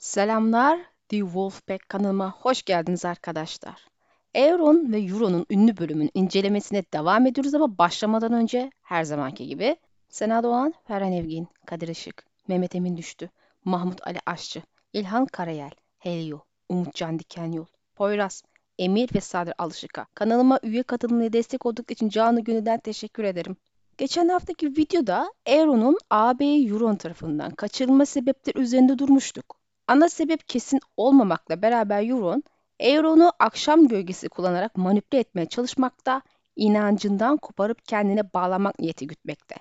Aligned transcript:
Selamlar, 0.00 0.80
The 1.08 1.18
Wolfpack 1.18 1.88
kanalıma 1.88 2.30
hoş 2.30 2.62
geldiniz 2.62 3.04
arkadaşlar. 3.04 3.86
Euron 4.34 4.92
ve 4.92 5.00
Euro'nun 5.00 5.46
ünlü 5.50 5.76
bölümünün 5.76 6.10
incelemesine 6.14 6.84
devam 6.94 7.26
ediyoruz 7.26 7.54
ama 7.54 7.78
başlamadan 7.78 8.32
önce 8.32 8.70
her 8.82 9.04
zamanki 9.04 9.46
gibi 9.46 9.76
Sena 10.08 10.42
Doğan, 10.42 10.74
Ferhan 10.86 11.12
Evgin, 11.12 11.48
Kadir 11.66 11.88
Işık, 11.88 12.24
Mehmet 12.48 12.74
Emin 12.74 12.96
Düştü, 12.96 13.30
Mahmut 13.64 14.06
Ali 14.06 14.18
Aşçı, 14.26 14.62
İlhan 14.92 15.26
Karayel, 15.26 15.70
Helio, 15.98 16.40
Umutcan 16.68 17.18
Dikenyol, 17.18 17.66
Poyraz, 17.94 18.42
Emir 18.78 19.08
ve 19.14 19.20
Sadır 19.20 19.54
Alışık'a 19.58 20.06
kanalıma 20.14 20.60
üye 20.62 20.82
katılımına 20.82 21.32
destek 21.32 21.66
oldukları 21.66 21.92
için 21.92 22.08
canı 22.08 22.40
gönülden 22.40 22.80
teşekkür 22.80 23.24
ederim. 23.24 23.56
Geçen 23.98 24.28
haftaki 24.28 24.66
videoda 24.66 25.32
Euron'un 25.46 25.98
AB 26.10 26.44
Euron 26.44 26.96
tarafından 26.96 27.50
kaçırılma 27.50 28.06
sebepleri 28.06 28.58
üzerinde 28.58 28.98
durmuştuk. 28.98 29.59
Ana 29.90 30.08
sebep 30.08 30.48
kesin 30.48 30.80
olmamakla 30.96 31.62
beraber 31.62 32.02
Euron, 32.08 32.42
Euron'u 32.80 33.32
akşam 33.38 33.88
gölgesi 33.88 34.28
kullanarak 34.28 34.76
manipüle 34.76 35.20
etmeye 35.20 35.46
çalışmakta, 35.46 36.22
inancından 36.56 37.36
koparıp 37.36 37.84
kendine 37.84 38.34
bağlamak 38.34 38.78
niyeti 38.78 39.06
gütmekte. 39.06 39.54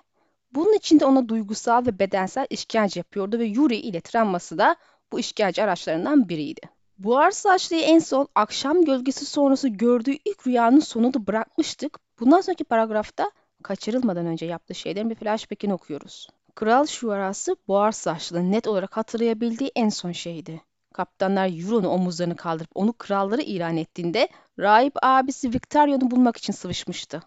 Bunun 0.52 0.73
için 0.73 1.00
de 1.00 1.06
ona 1.06 1.30
duygusal 1.30 1.86
ve 1.86 2.00
bedensel 2.00 2.48
işkence 2.50 3.00
yapıyordu 3.00 3.40
ve 3.40 3.46
Yuri 3.46 3.76
ile 3.76 4.02
travması 4.02 4.58
da 4.58 4.76
bu 5.12 5.20
işkence 5.20 5.64
araçlarından 5.64 6.30
biriydi. 6.30 6.62
Buhar 6.98 7.32
saçlıyı 7.32 7.82
en 7.82 8.00
son 8.00 8.28
akşam 8.36 8.86
gölgesi 8.86 9.26
sonrası 9.26 9.68
gördüğü 9.68 10.18
ilk 10.26 10.48
rüyanın 10.48 10.80
sonunda 10.80 11.28
bırakmıştık. 11.28 12.00
Bundan 12.20 12.42
sonraki 12.42 12.64
paragrafta 12.64 13.32
kaçırılmadan 13.64 14.26
önce 14.26 14.46
yaptığı 14.46 14.76
şeylerin 14.76 15.09
bir 15.09 15.16
flashback'ini 15.16 15.73
okuyoruz. 15.73 16.28
Kral 16.59 16.86
şuarası 16.86 17.55
boğar 17.68 17.91
saçlı 17.91 18.52
net 18.52 18.67
olarak 18.67 18.98
hatırlayabildiği 18.98 19.72
en 19.76 19.90
son 19.90 20.12
şeydi. 20.12 20.62
Kaptanlar 20.94 21.50
Euron'u 21.63 21.88
omuzlarını 21.88 22.36
kaldırıp 22.36 22.70
onu 22.76 22.94
kralları 22.94 23.41
ilan 23.41 23.77
ettiğinde 23.77 24.28
rahip 24.59 24.94
abisi 25.02 25.53
Victarion'u 25.53 26.11
bulmak 26.11 26.38
için 26.38 26.53
sıvışmıştı. 26.53 27.23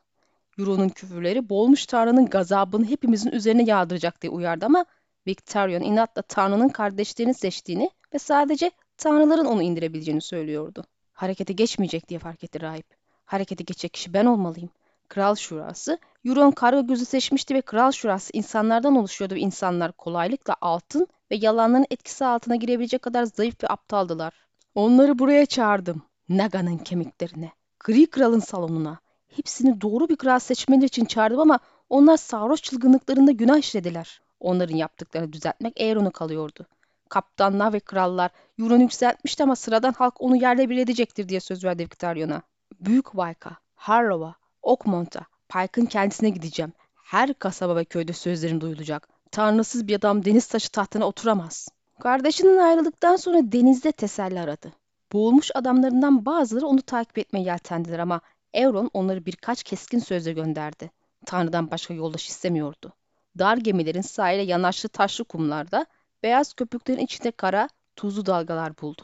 Euron'un 0.59 0.89
küfürleri 0.89 1.49
boğulmuş 1.49 1.87
Tanrı'nın 1.87 2.27
gazabını 2.27 2.87
hepimizin 2.87 3.31
üzerine 3.31 3.63
yağdıracak 3.65 4.23
diye 4.23 4.31
uyardı 4.31 4.67
ama 4.67 4.85
Victarion 5.27 5.83
inatla 5.83 6.23
Tanrı'nın 6.23 6.69
kardeşlerini 6.69 7.35
seçtiğini 7.35 7.91
ve 8.15 8.19
sadece 8.19 8.71
Tanrıların 8.97 9.47
onu 9.47 9.63
indirebileceğini 9.63 10.23
söylüyordu. 10.23 10.85
Harekete 11.13 11.53
geçmeyecek 11.53 12.09
diye 12.09 12.21
fark 12.21 12.45
etti 12.45 12.61
rahip. 12.61 12.87
Harekete 13.25 13.65
geçecek 13.65 13.93
kişi 13.93 14.15
ben 14.15 14.27
olmalıyım. 14.27 14.71
Kral 15.13 15.35
Şurası, 15.35 15.99
Euron 16.25 16.51
karga 16.51 16.81
gözü 16.81 17.05
seçmişti 17.05 17.55
ve 17.55 17.61
Kral 17.61 17.93
Şurası 17.93 18.31
insanlardan 18.33 18.97
oluşuyordu 18.97 19.35
ve 19.35 19.39
insanlar 19.39 19.93
kolaylıkla 19.93 20.57
altın 20.61 21.07
ve 21.31 21.37
yalanların 21.37 21.87
etkisi 21.91 22.25
altına 22.25 22.57
girebilecek 22.57 23.03
kadar 23.03 23.25
zayıf 23.25 23.65
ve 23.65 23.69
aptaldılar. 23.69 24.33
Onları 24.75 25.19
buraya 25.19 25.47
çağırdım. 25.47 26.03
Naga'nın 26.29 26.79
kemiklerine, 26.79 27.53
Gri 27.81 28.07
Kral'ın 28.07 28.41
salonuna. 28.41 28.99
Hepsini 29.29 29.81
doğru 29.81 30.09
bir 30.09 30.17
kral 30.17 30.39
seçmeleri 30.39 30.85
için 30.85 31.05
çağırdım 31.05 31.41
ama 31.41 31.59
onlar 31.89 32.17
sarhoş 32.17 32.63
çılgınlıklarında 32.63 33.31
günah 33.31 33.59
işlediler. 33.59 34.21
Onların 34.41 34.77
yaptıklarını 34.77 35.33
düzeltmek 35.33 35.81
Aeron'a 35.81 36.11
kalıyordu. 36.11 36.67
Kaptanlar 37.09 37.73
ve 37.73 37.81
krallar 37.81 38.31
Euron'u 38.59 38.83
yükseltmişti 38.83 39.43
ama 39.43 39.57
sıradan 39.57 39.93
halk 39.93 40.21
onu 40.21 40.37
yerle 40.37 40.71
bir 40.71 40.77
edecektir 40.77 41.29
diye 41.29 41.41
söz 41.41 41.65
verdi 41.65 41.83
Victarion'a. 41.83 42.43
Büyük 42.81 43.17
Vayka, 43.17 43.57
Harrow'a, 43.75 44.42
Oakmont'a, 44.63 45.21
Pike'ın 45.49 45.87
kendisine 45.87 46.31
gideceğim. 46.31 46.73
Her 47.05 47.35
kasaba 47.35 47.77
ve 47.77 47.85
köyde 47.85 48.13
sözlerim 48.13 48.61
duyulacak. 48.61 49.09
Tanrısız 49.31 49.89
bir 49.89 49.97
adam 49.97 50.25
deniz 50.25 50.47
taşı 50.47 50.71
tahtına 50.71 51.07
oturamaz. 51.07 51.69
Kardeşinin 52.01 52.59
ayrıldıktan 52.59 53.17
sonra 53.17 53.53
denizde 53.53 53.93
teselli 53.93 54.41
aradı. 54.41 54.73
Boğulmuş 55.13 55.51
adamlarından 55.55 56.27
bazıları 56.27 56.67
onu 56.67 56.83
takip 56.83 57.19
etmeye 57.19 57.43
yeltendiler 57.45 57.99
ama 57.99 58.21
Euron 58.55 58.91
onları 58.93 59.27
birkaç 59.27 59.63
keskin 59.63 59.99
sözle 59.99 60.33
gönderdi. 60.33 60.91
Tanrı'dan 61.27 61.71
başka 61.71 61.95
yoldaş 61.95 62.29
istemiyordu. 62.29 62.93
Dar 63.39 63.57
gemilerin 63.57 64.01
sahile 64.01 64.43
yanaşlı 64.43 64.89
taşlı 64.89 65.25
kumlarda, 65.25 65.87
beyaz 66.23 66.53
köpüklerin 66.53 67.05
içinde 67.05 67.31
kara, 67.31 67.69
tuzlu 67.97 68.27
dalgalar 68.27 68.79
buldu. 68.83 69.03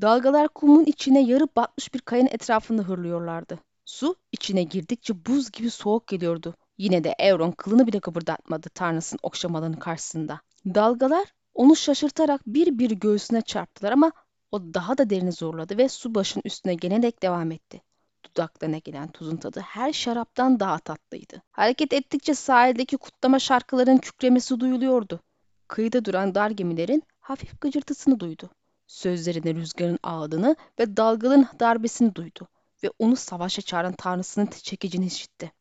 Dalgalar 0.00 0.48
kumun 0.48 0.84
içine 0.84 1.22
yarı 1.22 1.48
batmış 1.56 1.94
bir 1.94 2.00
kayanın 2.00 2.28
etrafında 2.32 2.82
hırlıyorlardı. 2.82 3.58
Su 3.84 4.16
içine 4.32 4.62
girdikçe 4.62 5.26
buz 5.26 5.50
gibi 5.50 5.70
soğuk 5.70 6.06
geliyordu. 6.06 6.54
Yine 6.78 7.04
de 7.04 7.14
Euron 7.18 7.50
kılını 7.50 7.86
bile 7.86 8.00
kıpırdatmadı 8.00 8.68
Tanrıs'ın 8.68 9.18
okşamalarının 9.22 9.76
karşısında. 9.76 10.40
Dalgalar 10.66 11.34
onu 11.54 11.76
şaşırtarak 11.76 12.40
bir 12.46 12.78
bir 12.78 12.90
göğsüne 12.90 13.42
çarptılar 13.42 13.92
ama 13.92 14.12
o 14.52 14.74
daha 14.74 14.98
da 14.98 15.10
derini 15.10 15.32
zorladı 15.32 15.78
ve 15.78 15.88
su 15.88 16.14
başın 16.14 16.42
üstüne 16.44 16.74
gelerek 16.74 17.22
devam 17.22 17.52
etti. 17.52 17.82
Dudaklarına 18.24 18.78
gelen 18.78 19.08
tuzun 19.08 19.36
tadı 19.36 19.60
her 19.60 19.92
şaraptan 19.92 20.60
daha 20.60 20.78
tatlıydı. 20.78 21.42
Hareket 21.50 21.92
ettikçe 21.92 22.34
sahildeki 22.34 22.96
kutlama 22.96 23.38
şarkıların 23.38 23.98
kükremesi 23.98 24.60
duyuluyordu. 24.60 25.20
Kıyıda 25.68 26.04
duran 26.04 26.34
dar 26.34 26.50
gemilerin 26.50 27.02
hafif 27.20 27.60
gıcırtısını 27.60 28.20
duydu. 28.20 28.50
Sözlerinde 28.86 29.54
rüzgarın 29.54 29.98
ağladığını 30.02 30.56
ve 30.78 30.96
dalgaların 30.96 31.48
darbesini 31.60 32.14
duydu 32.14 32.48
ve 32.84 32.90
onu 32.98 33.16
savaşa 33.16 33.62
çağıran 33.62 33.92
tanrısının 33.92 34.46
çekicini 34.62 35.06
işitti. 35.06 35.52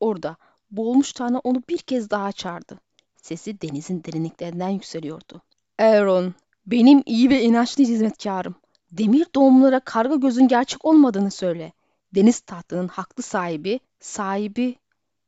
Orada 0.00 0.36
boğulmuş 0.70 1.12
tanrı 1.12 1.38
onu 1.38 1.62
bir 1.68 1.78
kez 1.78 2.10
daha 2.10 2.32
çağırdı. 2.32 2.80
Sesi 3.16 3.60
denizin 3.60 4.04
derinliklerinden 4.04 4.68
yükseliyordu. 4.68 5.42
Aaron, 5.78 6.34
benim 6.66 7.02
iyi 7.06 7.30
ve 7.30 7.42
inançlı 7.42 7.84
hizmetkarım. 7.84 8.54
Demir 8.92 9.26
doğumlara 9.34 9.80
karga 9.80 10.14
gözün 10.14 10.48
gerçek 10.48 10.84
olmadığını 10.84 11.30
söyle. 11.30 11.72
Deniz 12.14 12.40
tahtının 12.40 12.88
haklı 12.88 13.22
sahibi, 13.22 13.80
sahibi 14.00 14.76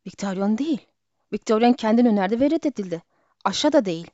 Victorian 0.06 0.58
değil. 0.58 0.86
Victorian 1.32 1.72
kendini 1.72 2.08
önerdi 2.08 2.40
ve 2.40 2.50
reddedildi. 2.50 3.02
Aşa 3.44 3.72
da 3.72 3.84
değil. 3.84 4.10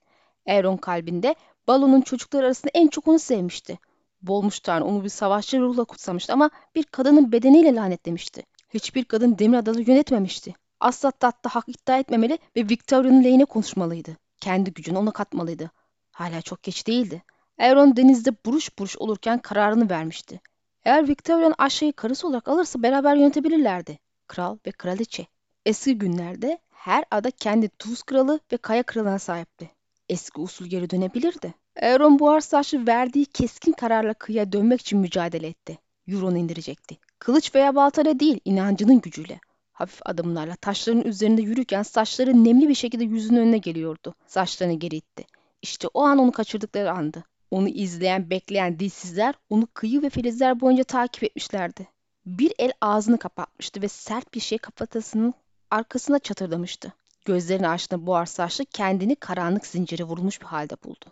Aaron 0.48 0.76
kalbinde 0.76 1.34
Balon'un 1.68 2.00
çocukları 2.00 2.46
arasında 2.46 2.70
en 2.74 2.88
çok 2.88 3.08
onu 3.08 3.18
sevmişti. 3.18 3.78
Boğulmuş 4.22 4.60
Tanrı 4.60 4.84
onu 4.84 5.04
bir 5.04 5.08
savaşçı 5.08 5.60
ruhla 5.60 5.84
kutsamıştı 5.84 6.32
ama 6.32 6.50
bir 6.74 6.84
kadının 6.84 7.32
bedeniyle 7.32 7.74
lanetlemişti. 7.74 8.42
Hiçbir 8.74 9.04
kadın 9.04 9.38
Demir 9.38 9.58
Adalı 9.58 9.82
yönetmemişti. 9.82 10.54
Asla 10.80 11.10
tatta 11.10 11.54
hak 11.54 11.68
iddia 11.68 11.98
etmemeli 11.98 12.38
ve 12.56 12.68
Victoria'nın 12.68 13.24
lehine 13.24 13.44
konuşmalıydı. 13.44 14.16
Kendi 14.40 14.72
gücünü 14.72 14.98
ona 14.98 15.10
katmalıydı. 15.10 15.70
Hala 16.12 16.42
çok 16.42 16.62
geç 16.62 16.86
değildi. 16.86 17.22
Euron 17.58 17.96
denizde 17.96 18.30
buruş 18.46 18.78
buruş 18.78 18.96
olurken 18.96 19.38
kararını 19.38 19.90
vermişti. 19.90 20.40
Eğer 20.84 21.08
Victoria'nın 21.08 21.54
Aşa'yı 21.58 21.92
karısı 21.92 22.28
olarak 22.28 22.48
alırsa 22.48 22.82
beraber 22.82 23.16
yönetebilirlerdi. 23.16 23.98
Kral 24.26 24.58
ve 24.66 24.70
kraliçe. 24.70 25.26
Eski 25.66 25.98
günlerde 25.98 26.58
her 26.70 27.04
ada 27.10 27.30
kendi 27.30 27.68
tuz 27.68 28.02
kralı 28.02 28.40
ve 28.52 28.56
kaya 28.56 28.82
kralına 28.82 29.18
sahipti. 29.18 29.70
Eski 30.08 30.40
usul 30.40 30.66
geri 30.66 30.90
dönebilirdi. 30.90 31.54
Euron 31.82 32.18
buhar 32.18 32.40
saçlı 32.40 32.86
verdiği 32.86 33.26
keskin 33.26 33.72
kararla 33.72 34.14
kıyıya 34.14 34.52
dönmek 34.52 34.80
için 34.80 34.98
mücadele 34.98 35.46
etti. 35.46 35.78
Euron'u 36.08 36.38
indirecekti. 36.38 36.98
Kılıç 37.18 37.54
veya 37.54 37.74
baltayla 37.74 38.20
değil, 38.20 38.40
inancının 38.44 39.00
gücüyle. 39.00 39.40
Hafif 39.72 40.00
adımlarla 40.04 40.56
taşların 40.56 41.04
üzerinde 41.04 41.42
yürürken 41.42 41.82
saçları 41.82 42.44
nemli 42.44 42.68
bir 42.68 42.74
şekilde 42.74 43.04
yüzünün 43.04 43.40
önüne 43.40 43.58
geliyordu. 43.58 44.14
Saçlarını 44.26 44.74
geri 44.74 44.96
itti. 44.96 45.24
İşte 45.62 45.88
o 45.94 46.02
an 46.02 46.18
onu 46.18 46.32
kaçırdıkları 46.32 46.92
andı. 46.92 47.24
Onu 47.50 47.68
izleyen, 47.68 48.30
bekleyen 48.30 48.78
dilsizler 48.78 49.34
onu 49.50 49.68
kıyı 49.74 50.02
ve 50.02 50.10
filizler 50.10 50.60
boyunca 50.60 50.84
takip 50.84 51.24
etmişlerdi. 51.24 51.88
Bir 52.26 52.52
el 52.58 52.72
ağzını 52.80 53.18
kapatmıştı 53.18 53.82
ve 53.82 53.88
sert 53.88 54.34
bir 54.34 54.40
şey 54.40 54.58
kafatasının 54.58 55.34
arkasına 55.70 56.18
çatırdamıştı. 56.18 56.92
Gözlerini 57.24 57.68
açtığında 57.68 58.06
buhar 58.06 58.26
saçlı 58.26 58.64
kendini 58.64 59.16
karanlık 59.16 59.66
zincire 59.66 60.04
vurulmuş 60.04 60.40
bir 60.40 60.46
halde 60.46 60.76
buldu. 60.84 61.06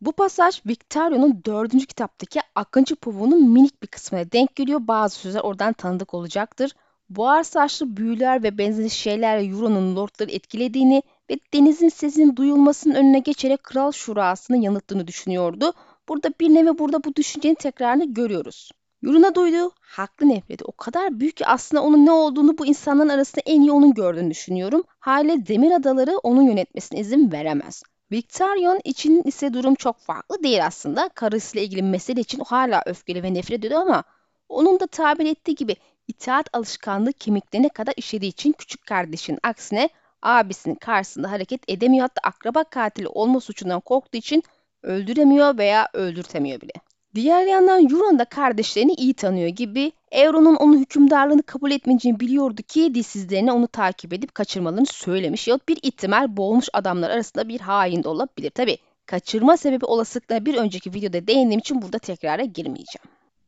Bu 0.00 0.12
pasaj 0.12 0.60
Victorio'nun 0.66 1.42
dördüncü 1.44 1.86
kitaptaki 1.86 2.40
Akıncı 2.54 2.96
Povu'nun 2.96 3.50
minik 3.50 3.82
bir 3.82 3.86
kısmına 3.86 4.32
denk 4.32 4.56
geliyor. 4.56 4.80
Bazı 4.82 5.16
sözler 5.16 5.40
oradan 5.40 5.72
tanıdık 5.72 6.14
olacaktır. 6.14 6.72
Buhar 7.10 7.42
saçlı 7.42 7.96
büyüler 7.96 8.42
ve 8.42 8.58
benzeri 8.58 8.90
şeylerle 8.90 9.46
Euron'un 9.46 9.96
lordları 9.96 10.30
etkilediğini 10.30 11.02
ve 11.30 11.38
denizin 11.54 11.88
sesinin 11.88 12.36
duyulmasının 12.36 12.94
önüne 12.94 13.18
geçerek 13.18 13.62
kral 13.62 13.92
şurasını 13.92 14.56
yanıttığını 14.56 15.06
düşünüyordu. 15.06 15.72
Burada 16.08 16.28
bir 16.40 16.48
nevi 16.48 16.78
burada 16.78 17.04
bu 17.04 17.16
düşüncenin 17.16 17.54
tekrarını 17.54 18.14
görüyoruz. 18.14 18.70
Euron'a 19.04 19.34
duyduğu 19.34 19.70
haklı 19.80 20.28
nefreti 20.28 20.64
o 20.64 20.72
kadar 20.72 21.20
büyük 21.20 21.36
ki 21.36 21.46
aslında 21.46 21.82
onun 21.82 22.06
ne 22.06 22.12
olduğunu 22.12 22.58
bu 22.58 22.66
insanların 22.66 23.08
arasında 23.08 23.42
en 23.46 23.60
iyi 23.60 23.72
onun 23.72 23.94
gördüğünü 23.94 24.30
düşünüyorum. 24.30 24.82
Hale 24.98 25.46
Demir 25.46 25.70
Adaları 25.70 26.18
onun 26.18 26.42
yönetmesine 26.42 27.00
izin 27.00 27.32
veremez. 27.32 27.82
Victorion 28.12 28.80
için 28.84 29.22
ise 29.22 29.52
durum 29.52 29.74
çok 29.74 29.98
farklı 29.98 30.42
değil 30.42 30.66
aslında. 30.66 31.08
Karısıyla 31.08 31.64
ilgili 31.64 31.82
mesele 31.82 32.20
için 32.20 32.40
hala 32.46 32.82
öfkeli 32.86 33.22
ve 33.22 33.34
nefret 33.34 33.64
ediyor 33.64 33.80
ama 33.80 34.04
onun 34.48 34.80
da 34.80 34.86
tabir 34.86 35.26
ettiği 35.26 35.54
gibi 35.54 35.76
itaat 36.08 36.48
alışkanlığı 36.52 37.12
kemiklerine 37.12 37.68
kadar 37.68 37.94
işlediği 37.96 38.30
için 38.30 38.52
küçük 38.52 38.86
kardeşin 38.86 39.38
aksine 39.42 39.88
abisinin 40.22 40.74
karşısında 40.74 41.30
hareket 41.30 41.60
edemiyor 41.68 42.02
hatta 42.02 42.28
akraba 42.28 42.64
katili 42.64 43.08
olma 43.08 43.40
suçundan 43.40 43.80
korktuğu 43.80 44.18
için 44.18 44.42
Öldüremiyor 44.82 45.58
veya 45.58 45.88
öldürtemiyor 45.92 46.60
bile. 46.60 46.72
Diğer 47.14 47.46
yandan 47.46 47.84
Euron 47.84 48.18
da 48.18 48.24
kardeşlerini 48.24 48.92
iyi 48.92 49.14
tanıyor 49.14 49.48
gibi 49.48 49.92
Euron'un 50.12 50.54
onun 50.54 50.78
hükümdarlığını 50.78 51.42
kabul 51.42 51.70
etmeyeceğini 51.70 52.20
biliyordu 52.20 52.62
ki 52.62 52.94
dilsizlerine 52.94 53.52
onu 53.52 53.68
takip 53.68 54.12
edip 54.12 54.34
kaçırmalarını 54.34 54.86
söylemiş 54.86 55.48
yahut 55.48 55.68
bir 55.68 55.78
ihtimal 55.82 56.36
boğulmuş 56.36 56.68
adamlar 56.72 57.10
arasında 57.10 57.48
bir 57.48 57.60
hain 57.60 58.02
de 58.02 58.08
olabilir. 58.08 58.50
Tabi 58.50 58.78
kaçırma 59.06 59.56
sebebi 59.56 59.84
olasılıklarına 59.84 60.46
bir 60.46 60.54
önceki 60.54 60.94
videoda 60.94 61.26
değindiğim 61.26 61.58
için 61.58 61.82
burada 61.82 61.98
tekrara 61.98 62.44
girmeyeceğim. 62.44 63.04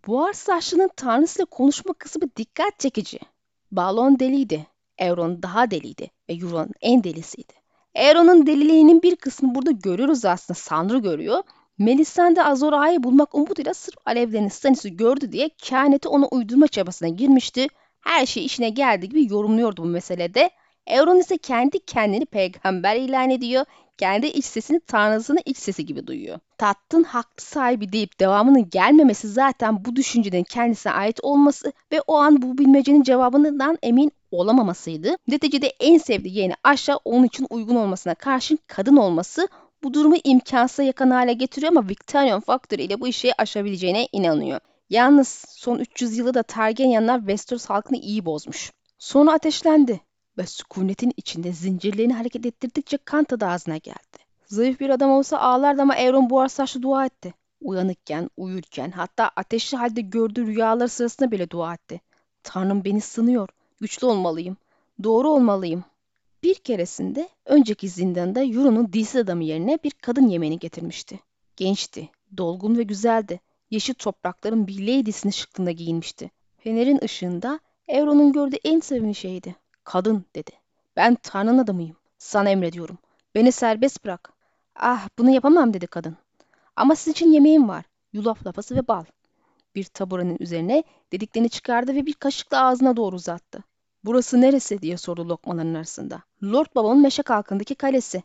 Buhar 0.06 0.32
saçlının 0.32 0.90
tanrısıyla 0.96 1.46
konuşma 1.46 1.94
kısmı 1.94 2.22
dikkat 2.36 2.78
çekici. 2.78 3.18
Balon 3.72 4.18
deliydi. 4.18 4.66
Euron 4.98 5.42
daha 5.42 5.70
deliydi 5.70 6.10
ve 6.28 6.34
Euron 6.34 6.70
en 6.80 7.04
delisiydi. 7.04 7.52
Euron'un 7.94 8.46
deliliğinin 8.46 9.02
bir 9.02 9.16
kısmı 9.16 9.54
burada 9.54 9.70
görüyoruz 9.70 10.24
aslında. 10.24 10.58
Sanrı 10.58 10.98
görüyor. 10.98 11.42
Melisande 11.78 12.44
Azor 12.44 12.72
Ağa'yı 12.72 13.02
bulmak 13.02 13.34
umuduyla 13.34 13.74
sırf 13.74 13.96
alevlerini 14.06 14.50
Stannis'i 14.50 14.96
gördü 14.96 15.32
diye 15.32 15.48
kehaneti 15.48 16.08
ona 16.08 16.26
uydurma 16.26 16.68
çabasına 16.68 17.08
girmişti. 17.08 17.66
Her 18.00 18.26
şey 18.26 18.44
işine 18.44 18.70
geldiği 18.70 19.08
gibi 19.08 19.32
yorumluyordu 19.32 19.82
bu 19.82 19.86
meselede. 19.86 20.50
Euron 20.86 21.16
ise 21.16 21.38
kendi 21.38 21.78
kendini 21.78 22.26
peygamber 22.26 22.96
ilan 22.96 23.30
ediyor. 23.30 23.64
Kendi 23.98 24.26
iç 24.26 24.44
sesini 24.44 24.80
tanrısının 24.80 25.40
iç 25.44 25.56
sesi 25.56 25.86
gibi 25.86 26.06
duyuyor. 26.06 26.38
Tattın 26.58 27.02
haklı 27.02 27.42
sahibi 27.44 27.92
deyip 27.92 28.20
devamının 28.20 28.70
gelmemesi 28.70 29.28
zaten 29.28 29.84
bu 29.84 29.96
düşüncenin 29.96 30.44
kendisine 30.44 30.92
ait 30.92 31.20
olması 31.22 31.72
ve 31.92 32.00
o 32.00 32.16
an 32.16 32.42
bu 32.42 32.58
bilmecenin 32.58 33.02
cevabından 33.02 33.78
emin 33.82 34.12
olamamasıydı. 34.30 35.16
Neticede 35.28 35.66
en 35.80 35.98
sevdiği 35.98 36.36
yeğeni 36.36 36.54
aşağı 36.64 36.96
onun 37.04 37.24
için 37.24 37.46
uygun 37.50 37.76
olmasına 37.76 38.14
karşın 38.14 38.58
kadın 38.66 38.96
olması 38.96 39.48
bu 39.82 39.94
durumu 39.94 40.16
imkansıza 40.24 40.82
yakın 40.82 41.10
hale 41.10 41.32
getiriyor 41.32 41.72
ama 41.72 41.88
Victorian 41.88 42.40
faktörü 42.40 42.82
ile 42.82 43.00
bu 43.00 43.08
işi 43.08 43.40
aşabileceğine 43.42 44.08
inanıyor. 44.12 44.60
Yalnız 44.90 45.44
son 45.48 45.78
300 45.78 46.18
yılı 46.18 46.34
da 46.34 46.42
Targaryenlar 46.42 47.18
Westeros 47.18 47.66
halkını 47.66 47.98
iyi 47.98 48.24
bozmuş. 48.24 48.72
Sonra 48.98 49.32
ateşlendi 49.32 50.00
ve 50.38 50.46
sükunetin 50.46 51.12
içinde 51.16 51.52
zincirlerini 51.52 52.14
hareket 52.14 52.46
ettirdikçe 52.46 52.96
kan 52.96 53.24
tadı 53.24 53.46
ağzına 53.46 53.76
geldi. 53.76 54.18
Zayıf 54.46 54.80
bir 54.80 54.90
adam 54.90 55.10
olsa 55.10 55.38
ağlardı 55.38 55.82
ama 55.82 55.96
Euron 55.96 56.30
buhar 56.30 56.48
saçlı 56.48 56.82
dua 56.82 57.06
etti. 57.06 57.34
Uyanıkken, 57.60 58.30
uyurken 58.36 58.90
hatta 58.90 59.30
ateşli 59.36 59.76
halde 59.76 60.00
gördüğü 60.00 60.46
rüyalar 60.46 60.88
sırasında 60.88 61.30
bile 61.30 61.50
dua 61.50 61.74
etti. 61.74 62.00
Tanrım 62.42 62.84
beni 62.84 63.00
sınıyor. 63.00 63.48
Güçlü 63.80 64.06
olmalıyım. 64.06 64.56
Doğru 65.02 65.30
olmalıyım. 65.30 65.84
Bir 66.42 66.54
keresinde 66.54 67.28
önceki 67.44 67.88
zindanda 67.88 68.44
Euron'un 68.44 68.92
dilsiz 68.92 69.16
adamı 69.16 69.44
yerine 69.44 69.78
bir 69.84 69.90
kadın 69.90 70.28
yemeğini 70.28 70.58
getirmişti. 70.58 71.20
Gençti, 71.56 72.08
dolgun 72.36 72.78
ve 72.78 72.82
güzeldi. 72.82 73.40
Yeşil 73.70 73.94
toprakların 73.94 74.66
bir 74.66 74.80
lady'sini 74.80 75.32
şıklığında 75.32 75.70
giyinmişti. 75.70 76.30
Fener'in 76.58 77.00
ışığında 77.04 77.60
Euron'un 77.88 78.32
gördüğü 78.32 78.56
en 78.64 78.80
sevimli 78.80 79.14
şeydi. 79.14 79.56
Kadın 79.84 80.24
dedi. 80.36 80.50
Ben 80.96 81.14
Tanrı'nın 81.22 81.58
adamıyım. 81.58 81.96
Sana 82.18 82.50
emrediyorum. 82.50 82.98
Beni 83.34 83.52
serbest 83.52 84.04
bırak. 84.04 84.32
Ah 84.76 85.08
bunu 85.18 85.30
yapamam 85.30 85.74
dedi 85.74 85.86
kadın. 85.86 86.16
Ama 86.76 86.94
sizin 86.94 87.12
için 87.12 87.32
yemeğim 87.32 87.68
var. 87.68 87.84
Yulaf 88.12 88.46
lapası 88.46 88.76
ve 88.76 88.88
bal. 88.88 89.04
Bir 89.74 89.84
taburanın 89.84 90.36
üzerine 90.40 90.84
dediklerini 91.12 91.50
çıkardı 91.50 91.94
ve 91.94 92.06
bir 92.06 92.14
kaşıkla 92.14 92.64
ağzına 92.64 92.96
doğru 92.96 93.16
uzattı. 93.16 93.64
Burası 94.04 94.40
neresi 94.40 94.82
diye 94.82 94.96
sordu 94.96 95.28
lokmaların 95.28 95.74
arasında. 95.74 96.22
Lord 96.42 96.66
babamın 96.74 97.02
meşe 97.02 97.22
kalkındaki 97.22 97.74
kalesi. 97.74 98.22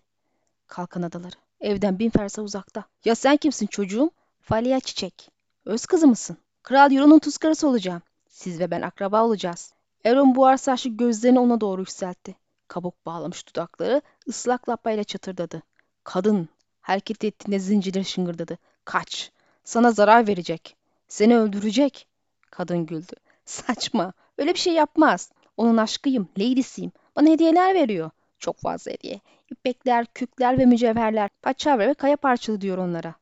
Kalkan 0.67 1.01
adaları. 1.01 1.35
Evden 1.59 1.99
bin 1.99 2.09
fersa 2.09 2.41
uzakta. 2.41 2.83
Ya 3.05 3.15
sen 3.15 3.37
kimsin 3.37 3.67
çocuğum? 3.67 4.09
Falia 4.41 4.79
Çiçek. 4.79 5.31
Öz 5.65 5.85
kızı 5.85 6.07
mısın? 6.07 6.37
Kral 6.63 6.91
Euron'un 6.91 7.19
tuz 7.19 7.37
karısı 7.37 7.67
olacağım. 7.67 8.01
Siz 8.29 8.59
ve 8.59 8.71
ben 8.71 8.81
akraba 8.81 9.23
olacağız. 9.23 9.73
Euron 10.03 10.35
buhar 10.35 10.57
saçlı 10.57 10.89
gözlerini 10.89 11.39
ona 11.39 11.61
doğru 11.61 11.81
yükseltti. 11.81 12.35
Kabuk 12.67 13.05
bağlamış 13.05 13.47
dudakları 13.47 14.01
ıslak 14.27 14.69
lapayla 14.69 15.03
çatırdadı. 15.03 15.61
Kadın 16.03 16.49
hareket 16.81 17.23
ettiğinde 17.23 17.59
zincirleri 17.59 18.05
şıngırdadı. 18.05 18.57
Kaç. 18.85 19.31
Sana 19.63 19.91
zarar 19.91 20.27
verecek. 20.27 20.75
Seni 21.07 21.37
öldürecek. 21.37 22.07
Kadın 22.51 22.85
güldü. 22.85 23.13
Saçma. 23.45 24.13
Öyle 24.37 24.53
bir 24.53 24.59
şey 24.59 24.73
yapmaz. 24.73 25.31
Onun 25.57 25.77
aşkıyım, 25.77 26.29
lady'siyim. 26.37 26.91
Bana 27.15 27.29
hediyeler 27.29 27.75
veriyor. 27.75 28.09
Çok 28.39 28.57
fazla 28.57 28.91
hediye. 28.91 29.19
İpekler, 29.51 30.05
kükler 30.05 30.57
ve 30.57 30.65
mücevherler. 30.65 31.29
Paçavra 31.41 31.87
ve 31.87 31.93
kaya 31.93 32.17
parçalı 32.17 32.61
diyor 32.61 32.77
onlara. 32.77 33.15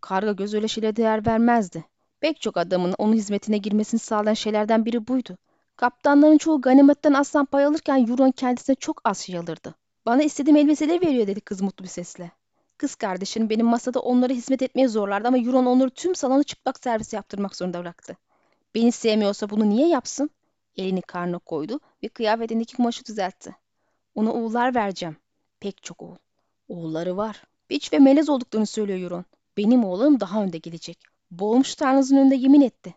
Karga 0.00 0.32
göz 0.32 0.54
öyle 0.54 0.68
şeylere 0.68 0.96
değer 0.96 1.26
vermezdi. 1.26 1.84
Pek 2.20 2.40
çok 2.40 2.56
adamın 2.56 2.94
onun 2.98 3.12
hizmetine 3.12 3.58
girmesini 3.58 4.00
sağlayan 4.00 4.34
şeylerden 4.34 4.84
biri 4.84 5.08
buydu. 5.08 5.36
Kaptanların 5.76 6.38
çoğu 6.38 6.60
ganimetten 6.60 7.12
aslan 7.12 7.44
pay 7.44 7.64
alırken 7.64 8.06
Euron 8.08 8.30
kendisine 8.30 8.76
çok 8.76 9.00
az 9.04 9.18
şey 9.18 9.38
alırdı. 9.38 9.74
Bana 10.06 10.22
istediğim 10.22 10.56
elbiseleri 10.56 11.06
veriyor 11.06 11.26
dedi 11.26 11.40
kız 11.40 11.60
mutlu 11.60 11.84
bir 11.84 11.88
sesle. 11.88 12.30
Kız 12.78 12.94
kardeşinin 12.94 13.50
benim 13.50 13.66
masada 13.66 14.00
onlara 14.00 14.32
hizmet 14.32 14.62
etmeye 14.62 14.88
zorlardı 14.88 15.28
ama 15.28 15.38
Euron 15.38 15.66
onları 15.66 15.90
tüm 15.90 16.14
salonu 16.14 16.44
çıplak 16.44 16.78
servis 16.78 17.12
yaptırmak 17.12 17.56
zorunda 17.56 17.80
bıraktı. 17.80 18.16
Beni 18.74 18.92
sevmiyorsa 18.92 19.50
bunu 19.50 19.68
niye 19.68 19.88
yapsın? 19.88 20.30
Elini 20.78 21.02
karnına 21.02 21.38
koydu 21.38 21.80
ve 22.02 22.08
kıyafetindeki 22.08 22.76
kumaşı 22.76 23.04
düzeltti. 23.04 23.56
Ona 24.14 24.32
oğullar 24.32 24.74
vereceğim. 24.74 25.16
Pek 25.60 25.82
çok 25.82 26.02
oğul. 26.02 26.16
Oğulları 26.68 27.16
var. 27.16 27.42
Biç 27.70 27.92
ve 27.92 27.98
melez 27.98 28.28
olduklarını 28.28 28.66
söylüyor 28.66 29.00
Euron. 29.00 29.24
Benim 29.56 29.84
oğlum 29.84 30.20
daha 30.20 30.42
önde 30.42 30.58
gelecek. 30.58 30.98
Boğulmuş 31.30 31.74
tanrınızın 31.74 32.16
önünde 32.16 32.34
yemin 32.34 32.60
etti. 32.60 32.94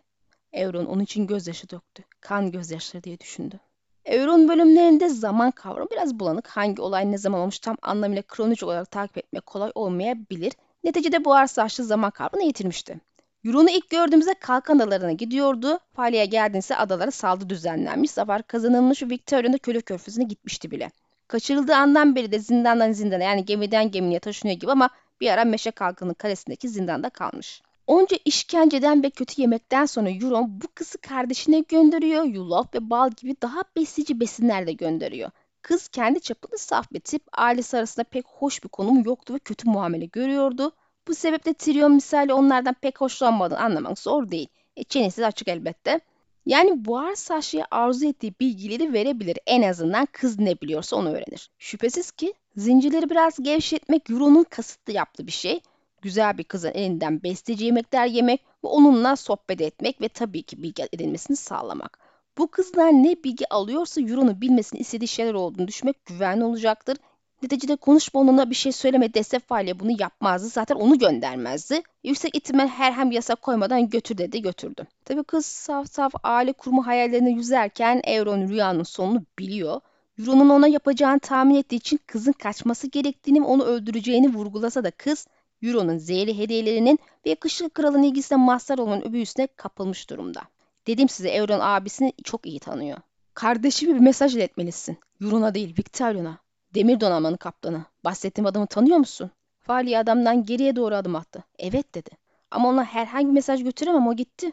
Euron 0.52 0.84
onun 0.84 1.02
için 1.02 1.26
gözyaşı 1.26 1.70
döktü. 1.70 2.04
Kan 2.20 2.50
gözyaşları 2.50 3.04
diye 3.04 3.20
düşündü. 3.20 3.60
Euron 4.04 4.48
bölümlerinde 4.48 5.08
zaman 5.08 5.50
kavramı 5.50 5.90
biraz 5.90 6.20
bulanık. 6.20 6.48
Hangi 6.48 6.82
olay 6.82 7.12
ne 7.12 7.18
zaman 7.18 7.40
olmuş 7.40 7.58
tam 7.58 7.76
anlamıyla 7.82 8.22
kronolojik 8.22 8.62
olarak 8.62 8.90
takip 8.90 9.18
etmek 9.18 9.46
kolay 9.46 9.72
olmayabilir. 9.74 10.52
Neticede 10.84 11.24
bu 11.24 11.34
arsaçlı 11.34 11.84
zaman 11.84 12.10
kavramını 12.10 12.46
yitirmişti. 12.46 13.00
Euron'u 13.44 13.70
ilk 13.70 13.90
gördüğümüzde 13.90 14.34
Kalkan 14.34 14.78
Adalarına 14.78 15.12
gidiyordu. 15.12 15.78
Fali'ye 15.92 16.26
geldiğinde 16.26 16.76
adalara 16.76 17.10
saldırı 17.10 17.48
düzenlenmiş. 17.48 18.10
Zafer 18.10 18.42
kazanılmış 18.42 19.02
ve 19.02 19.10
Victoria'nın 19.10 19.58
köle 19.58 19.80
körfezine 19.80 20.24
gitmişti 20.24 20.70
bile. 20.70 20.90
Kaçırıldığı 21.28 21.74
andan 21.74 22.16
beri 22.16 22.32
de 22.32 22.38
zindandan 22.38 22.92
zindana 22.92 23.24
yani 23.24 23.44
gemiden 23.44 23.90
gemiye 23.90 24.20
taşınıyor 24.20 24.58
gibi 24.58 24.70
ama 24.70 24.90
bir 25.20 25.30
ara 25.30 25.44
Meşe 25.44 25.70
Kalkan'ın 25.70 26.14
kalesindeki 26.14 26.68
zindanda 26.68 27.10
kalmış. 27.10 27.62
Onca 27.86 28.16
işkenceden 28.24 29.02
ve 29.02 29.10
kötü 29.10 29.42
yemekten 29.42 29.86
sonra 29.86 30.10
Euron 30.10 30.60
bu 30.60 30.66
kızı 30.74 30.98
kardeşine 30.98 31.60
gönderiyor. 31.60 32.24
Yulaf 32.24 32.74
ve 32.74 32.90
bal 32.90 33.10
gibi 33.10 33.36
daha 33.42 33.62
besici 33.76 34.20
besinler 34.20 34.66
de 34.66 34.72
gönderiyor. 34.72 35.30
Kız 35.62 35.88
kendi 35.88 36.20
çapında 36.20 36.58
saf 36.58 36.92
bir 36.92 37.00
tip, 37.00 37.22
ailesi 37.32 37.76
arasında 37.76 38.04
pek 38.04 38.26
hoş 38.26 38.64
bir 38.64 38.68
konumu 38.68 39.02
yoktu 39.06 39.34
ve 39.34 39.38
kötü 39.38 39.70
muamele 39.70 40.06
görüyordu. 40.06 40.72
Bu 41.08 41.14
sebeple 41.14 41.54
Tyrion 41.54 41.92
misali 41.92 42.34
onlardan 42.34 42.74
pek 42.74 43.00
hoşlanmadığını 43.00 43.58
anlamak 43.58 43.98
zor 43.98 44.30
değil. 44.30 44.48
E, 44.76 44.84
çenesi 44.84 45.26
açık 45.26 45.48
elbette. 45.48 46.00
Yani 46.46 46.84
buhar 46.84 47.14
saçlıya 47.14 47.66
arzu 47.70 48.06
ettiği 48.06 48.34
bilgileri 48.40 48.92
verebilir. 48.92 49.38
En 49.46 49.62
azından 49.62 50.06
kız 50.12 50.38
ne 50.38 50.60
biliyorsa 50.60 50.96
onu 50.96 51.08
öğrenir. 51.08 51.50
Şüphesiz 51.58 52.10
ki 52.10 52.34
zincirleri 52.56 53.10
biraz 53.10 53.42
gevşetmek 53.42 54.10
Euron'un 54.10 54.44
kasıtlı 54.44 54.92
yaptığı 54.92 55.26
bir 55.26 55.32
şey. 55.32 55.60
Güzel 56.02 56.38
bir 56.38 56.44
kızın 56.44 56.72
elinden 56.74 57.22
besteci 57.22 57.64
yemekler 57.64 58.06
yemek 58.06 58.40
ve 58.64 58.68
onunla 58.68 59.16
sohbet 59.16 59.60
etmek 59.60 60.00
ve 60.00 60.08
tabii 60.08 60.42
ki 60.42 60.62
bilgi 60.62 60.88
edinmesini 60.92 61.36
sağlamak. 61.36 61.98
Bu 62.38 62.50
kızlar 62.50 62.92
ne 62.92 63.24
bilgi 63.24 63.54
alıyorsa 63.54 64.00
Euron'u 64.00 64.40
bilmesini 64.40 64.80
istediği 64.80 65.08
şeyler 65.08 65.34
olduğunu 65.34 65.68
düşünmek 65.68 66.06
güvenli 66.06 66.44
olacaktır 66.44 66.96
Neticede 67.42 67.76
konuşma 67.76 68.20
onunla 68.20 68.50
bir 68.50 68.54
şey 68.54 68.72
söyleme 68.72 69.14
dese 69.14 69.38
Falya 69.38 69.80
bunu 69.80 69.90
yapmazdı. 70.00 70.48
Zaten 70.48 70.74
onu 70.74 70.98
göndermezdi. 70.98 71.82
Yüksek 72.04 72.34
ihtimal 72.36 72.68
herhangi 72.68 73.10
bir 73.10 73.14
yasak 73.14 73.42
koymadan 73.42 73.88
götür 73.88 74.18
dedi 74.18 74.42
götürdü. 74.42 74.86
Tabii 75.04 75.24
kız 75.24 75.46
saf 75.46 75.90
saf 75.90 76.14
aile 76.22 76.52
kurma 76.52 76.86
hayallerini 76.86 77.32
yüzerken 77.32 78.00
Euron 78.04 78.48
rüyanın 78.48 78.82
sonunu 78.82 79.22
biliyor. 79.38 79.80
Euron'un 80.18 80.48
ona 80.48 80.68
yapacağını 80.68 81.20
tahmin 81.20 81.54
ettiği 81.54 81.76
için 81.76 82.00
kızın 82.06 82.32
kaçması 82.32 82.86
gerektiğini 82.86 83.40
ve 83.40 83.44
onu 83.44 83.64
öldüreceğini 83.64 84.34
vurgulasa 84.34 84.84
da 84.84 84.90
kız 84.90 85.26
Euron'un 85.62 85.98
zehirli 85.98 86.38
hediyelerinin 86.38 86.98
ve 87.26 87.30
yakışıklı 87.30 87.70
kralın 87.70 88.02
ilgisine 88.02 88.38
mazhar 88.38 88.78
olan 88.78 89.12
büyüsüne 89.12 89.46
kapılmış 89.46 90.10
durumda. 90.10 90.42
Dedim 90.86 91.08
size 91.08 91.28
Euron 91.28 91.60
abisini 91.60 92.12
çok 92.24 92.46
iyi 92.46 92.60
tanıyor. 92.60 92.98
Kardeşime 93.34 93.94
bir 93.94 94.00
mesaj 94.00 94.36
iletmelisin. 94.36 94.98
Euron'a 95.20 95.54
değil 95.54 95.78
Victorion'a. 95.78 96.41
Demir 96.74 97.00
donanmanın 97.00 97.36
kaptanı. 97.36 97.84
Bahsettiğim 98.04 98.46
adamı 98.46 98.66
tanıyor 98.66 98.98
musun? 98.98 99.30
Fali 99.60 99.98
adamdan 99.98 100.44
geriye 100.44 100.76
doğru 100.76 100.94
adım 100.94 101.16
attı. 101.16 101.44
Evet 101.58 101.94
dedi. 101.94 102.10
Ama 102.50 102.68
ona 102.68 102.84
herhangi 102.84 103.26
bir 103.26 103.32
mesaj 103.32 103.62
götüremem 103.64 104.06
o 104.06 104.16
gitti. 104.16 104.52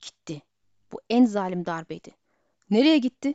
Gitti. 0.00 0.42
Bu 0.92 1.00
en 1.10 1.24
zalim 1.24 1.66
darbeydi. 1.66 2.10
Nereye 2.70 2.98
gitti? 2.98 3.34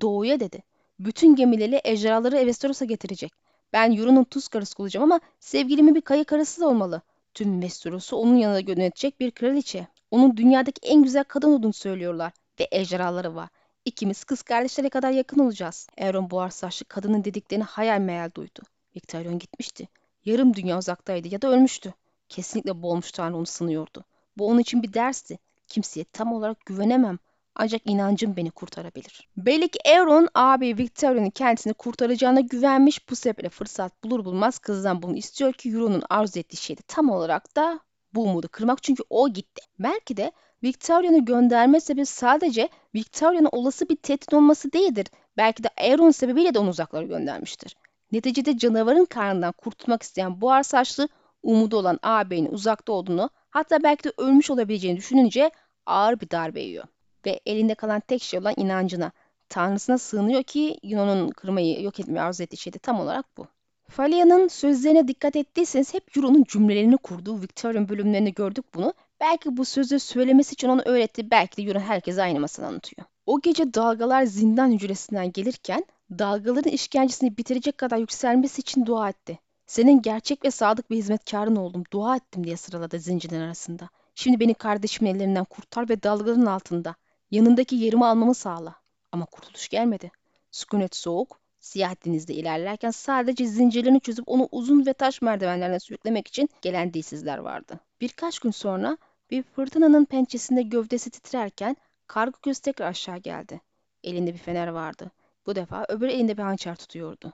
Doğuya 0.00 0.40
dedi. 0.40 0.62
Bütün 0.98 1.36
gemileri 1.36 1.80
ejderhaları 1.84 2.38
Evesteros'a 2.38 2.84
getirecek. 2.84 3.32
Ben 3.72 3.92
Euron'un 3.92 4.24
tuz 4.24 4.48
karısı 4.48 4.82
olacağım 4.82 5.04
ama 5.12 5.20
sevgilimin 5.40 5.94
bir 5.94 6.00
kayık 6.00 6.28
karısı 6.28 6.60
da 6.60 6.68
olmalı. 6.68 7.02
Tüm 7.34 7.60
Westeros'u 7.60 8.16
onun 8.16 8.36
yanına 8.36 8.58
yönetecek 8.58 9.20
bir 9.20 9.30
kraliçe. 9.30 9.86
Onun 10.10 10.36
dünyadaki 10.36 10.80
en 10.82 11.02
güzel 11.02 11.24
kadın 11.24 11.52
olduğunu 11.52 11.72
söylüyorlar 11.72 12.32
ve 12.60 12.68
ejderhaları 12.72 13.34
var. 13.34 13.48
İkimiz 13.84 14.24
kız 14.24 14.42
kardeşlere 14.42 14.88
kadar 14.88 15.10
yakın 15.10 15.38
olacağız. 15.38 15.86
Euron 15.96 16.30
buhar 16.30 16.50
saçlı 16.50 16.86
kadının 16.86 17.24
dediklerini 17.24 17.64
hayal 17.64 18.00
meyal 18.00 18.30
duydu. 18.34 18.62
Victorion 18.96 19.38
gitmişti. 19.38 19.88
Yarım 20.24 20.54
dünya 20.54 20.78
uzaktaydı 20.78 21.28
ya 21.28 21.42
da 21.42 21.48
ölmüştü. 21.48 21.94
Kesinlikle 22.28 22.82
boğulmuş 22.82 23.12
Tanrı 23.12 23.36
onu 23.36 23.46
sınıyordu. 23.46 24.04
Bu 24.38 24.46
onun 24.46 24.58
için 24.58 24.82
bir 24.82 24.92
dersti. 24.92 25.38
Kimseye 25.68 26.04
tam 26.04 26.32
olarak 26.32 26.66
güvenemem. 26.66 27.18
Ancak 27.54 27.82
inancım 27.84 28.36
beni 28.36 28.50
kurtarabilir. 28.50 29.28
Belli 29.36 29.68
ki 29.68 29.78
Euron 29.84 30.28
abi 30.34 30.78
Victorion'un 30.78 31.30
kendisini 31.30 31.74
kurtaracağına 31.74 32.40
güvenmiş. 32.40 33.10
Bu 33.10 33.16
sebeple 33.16 33.48
fırsat 33.48 34.04
bulur 34.04 34.24
bulmaz 34.24 34.58
kızdan 34.58 35.02
bunu 35.02 35.16
istiyor 35.16 35.52
ki 35.52 35.70
Euron'un 35.70 36.02
arzu 36.10 36.38
ettiği 36.38 36.56
şey 36.56 36.76
de 36.76 36.82
tam 36.88 37.10
olarak 37.10 37.56
da 37.56 37.80
bu 38.14 38.22
umudu 38.22 38.48
kırmak 38.48 38.82
çünkü 38.82 39.02
o 39.10 39.28
gitti. 39.28 39.62
Belki 39.78 40.16
de 40.16 40.32
Victoria'nı 40.64 41.24
gönderme 41.24 41.80
sebebi 41.80 42.06
sadece 42.06 42.68
Victoria'nın 42.94 43.48
olası 43.52 43.88
bir 43.88 43.96
tehdit 43.96 44.34
olması 44.34 44.72
değildir. 44.72 45.06
Belki 45.36 45.64
de 45.64 45.68
Aeron 45.78 46.10
sebebiyle 46.10 46.54
de 46.54 46.58
onu 46.58 46.70
uzaklara 46.70 47.06
göndermiştir. 47.06 47.76
Neticede 48.12 48.58
canavarın 48.58 49.04
karnından 49.04 49.52
kurtulmak 49.52 50.02
isteyen 50.02 50.40
buhar 50.40 50.62
saçlı 50.62 51.08
umudu 51.42 51.76
olan 51.76 51.98
ağabeyinin 52.02 52.52
uzakta 52.52 52.92
olduğunu 52.92 53.30
hatta 53.50 53.82
belki 53.82 54.04
de 54.04 54.12
ölmüş 54.18 54.50
olabileceğini 54.50 54.96
düşününce 54.96 55.50
ağır 55.86 56.20
bir 56.20 56.30
darbe 56.30 56.60
yiyor. 56.60 56.84
Ve 57.26 57.40
elinde 57.46 57.74
kalan 57.74 58.00
tek 58.00 58.22
şey 58.22 58.40
olan 58.40 58.54
inancına, 58.56 59.12
tanrısına 59.48 59.98
sığınıyor 59.98 60.42
ki 60.42 60.78
Yunan'ın 60.82 61.28
kırmayı 61.28 61.82
yok 61.82 62.00
etmeyi 62.00 62.20
arzu 62.20 62.42
ettiği 62.42 62.56
şey 62.56 62.72
de 62.72 62.78
tam 62.78 63.00
olarak 63.00 63.36
bu. 63.36 63.46
Falia'nın 63.88 64.48
sözlerine 64.48 65.08
dikkat 65.08 65.36
ettiyseniz 65.36 65.94
hep 65.94 66.16
Euro'nun 66.16 66.44
cümlelerini 66.48 66.96
kurduğu 66.96 67.42
Victorian 67.42 67.88
bölümlerinde 67.88 68.30
gördük 68.30 68.64
bunu. 68.74 68.94
Belki 69.20 69.56
bu 69.56 69.64
sözü 69.64 69.98
söylemesi 69.98 70.52
için 70.52 70.68
ona 70.68 70.82
öğretti, 70.84 71.30
belki 71.30 71.56
de 71.56 71.62
Euro 71.62 71.78
herkese 71.78 72.22
aynı 72.22 72.40
masada 72.40 72.66
anlatıyor. 72.66 73.06
O 73.26 73.40
gece 73.40 73.74
dalgalar 73.74 74.24
zindan 74.24 74.72
hücresinden 74.72 75.32
gelirken 75.32 75.84
dalgaların 76.10 76.72
işkencesini 76.72 77.36
bitirecek 77.36 77.78
kadar 77.78 77.98
yükselmesi 77.98 78.60
için 78.60 78.86
dua 78.86 79.08
etti. 79.08 79.38
Senin 79.66 80.02
gerçek 80.02 80.44
ve 80.44 80.50
sadık 80.50 80.90
bir 80.90 80.96
hizmetkarın 80.96 81.56
oldum, 81.56 81.84
dua 81.92 82.16
ettim 82.16 82.44
diye 82.44 82.56
sıraladı 82.56 82.98
zincirlerin 82.98 83.42
arasında. 83.42 83.88
Şimdi 84.14 84.40
beni 84.40 84.54
kardeşimin 84.54 85.14
ellerinden 85.14 85.44
kurtar 85.44 85.88
ve 85.88 86.02
dalgaların 86.02 86.46
altında. 86.46 86.94
Yanındaki 87.30 87.76
yerimi 87.76 88.06
almamı 88.06 88.34
sağla. 88.34 88.74
Ama 89.12 89.26
kurtuluş 89.26 89.68
gelmedi. 89.68 90.10
Sükunet 90.50 90.96
soğuk, 90.96 91.40
siyah 91.64 91.94
denizde 92.04 92.34
ilerlerken 92.34 92.90
sadece 92.90 93.46
zincirlerini 93.46 94.00
çözüp 94.00 94.28
onu 94.28 94.48
uzun 94.52 94.86
ve 94.86 94.92
taş 94.92 95.22
merdivenlerden 95.22 95.78
sürüklemek 95.78 96.28
için 96.28 96.48
gelen 96.62 96.94
dilsizler 96.94 97.38
vardı. 97.38 97.80
Birkaç 98.00 98.38
gün 98.38 98.50
sonra 98.50 98.98
bir 99.30 99.42
fırtınanın 99.42 100.04
pençesinde 100.04 100.62
gövdesi 100.62 101.10
titrerken 101.10 101.76
kargo 102.06 102.38
göz 102.42 102.58
tekrar 102.58 102.86
aşağı 102.86 103.18
geldi. 103.18 103.60
Elinde 104.02 104.32
bir 104.32 104.38
fener 104.38 104.68
vardı. 104.68 105.10
Bu 105.46 105.54
defa 105.54 105.84
öbür 105.88 106.08
elinde 106.08 106.36
bir 106.36 106.42
hançer 106.42 106.76
tutuyordu. 106.76 107.32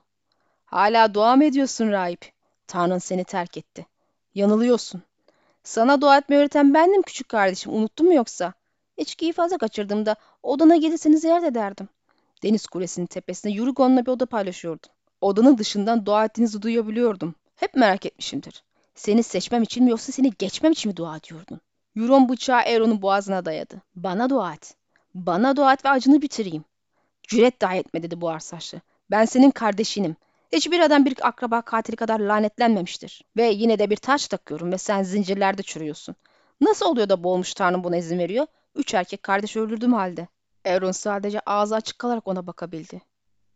Hala 0.64 1.14
dua 1.14 1.36
mı 1.36 1.44
ediyorsun 1.44 1.90
rahip? 1.90 2.32
Tanrın 2.66 2.98
seni 2.98 3.24
terk 3.24 3.56
etti. 3.56 3.86
Yanılıyorsun. 4.34 5.02
Sana 5.62 6.00
dua 6.00 6.18
etmeyi 6.18 6.40
öğreten 6.40 6.74
bendim 6.74 7.02
küçük 7.02 7.28
kardeşim. 7.28 7.72
Unuttun 7.74 8.06
mu 8.06 8.14
yoksa? 8.14 8.52
İçkiyi 8.96 9.32
fazla 9.32 9.58
kaçırdığımda 9.58 10.16
odana 10.42 10.76
gelirseniz 10.76 11.20
ziyaret 11.20 11.44
ederdim. 11.44 11.88
Deniz 12.42 12.66
kulesinin 12.66 13.06
tepesinde 13.06 13.52
Yurigon'la 13.52 14.06
bir 14.06 14.10
oda 14.10 14.26
paylaşıyordum. 14.26 14.90
Odanın 15.20 15.58
dışından 15.58 16.06
dua 16.06 16.24
ettiğinizi 16.24 16.62
duyabiliyordum. 16.62 17.34
Hep 17.56 17.74
merak 17.74 18.06
etmişimdir. 18.06 18.62
Seni 18.94 19.22
seçmem 19.22 19.62
için 19.62 19.84
mi 19.84 19.90
yoksa 19.90 20.12
seni 20.12 20.32
geçmem 20.38 20.72
için 20.72 20.90
mi 20.90 20.96
dua 20.96 21.16
ediyordun? 21.16 21.60
Euron 21.96 22.28
bıçağı 22.28 22.62
Euron'un 22.62 23.02
boğazına 23.02 23.44
dayadı. 23.44 23.82
Bana 23.96 24.30
dua 24.30 24.54
et. 24.54 24.74
Bana 25.14 25.56
dua 25.56 25.72
et 25.72 25.84
ve 25.84 25.88
acını 25.88 26.22
bitireyim. 26.22 26.64
Cüret 27.22 27.60
dahi 27.60 27.78
etme 27.78 28.02
dedi 28.02 28.20
bu 28.20 28.28
arsaçlı. 28.28 28.80
Ben 29.10 29.24
senin 29.24 29.50
kardeşinim. 29.50 30.16
Hiçbir 30.52 30.80
adam 30.80 31.04
bir 31.04 31.28
akraba 31.28 31.62
katili 31.62 31.96
kadar 31.96 32.20
lanetlenmemiştir. 32.20 33.22
Ve 33.36 33.46
yine 33.46 33.78
de 33.78 33.90
bir 33.90 33.96
taç 33.96 34.28
takıyorum 34.28 34.72
ve 34.72 34.78
sen 34.78 35.02
zincirlerde 35.02 35.62
çürüyorsun. 35.62 36.16
Nasıl 36.60 36.86
oluyor 36.86 37.08
da 37.08 37.24
boğulmuş 37.24 37.54
Tanrım 37.54 37.84
buna 37.84 37.96
izin 37.96 38.18
veriyor? 38.18 38.46
Üç 38.74 38.94
erkek 38.94 39.22
kardeş 39.22 39.56
öldürdüğüm 39.56 39.92
halde. 39.92 40.28
Euron 40.64 40.92
sadece 40.92 41.40
ağzı 41.40 41.74
açık 41.74 41.98
kalarak 41.98 42.28
ona 42.28 42.46
bakabildi. 42.46 43.00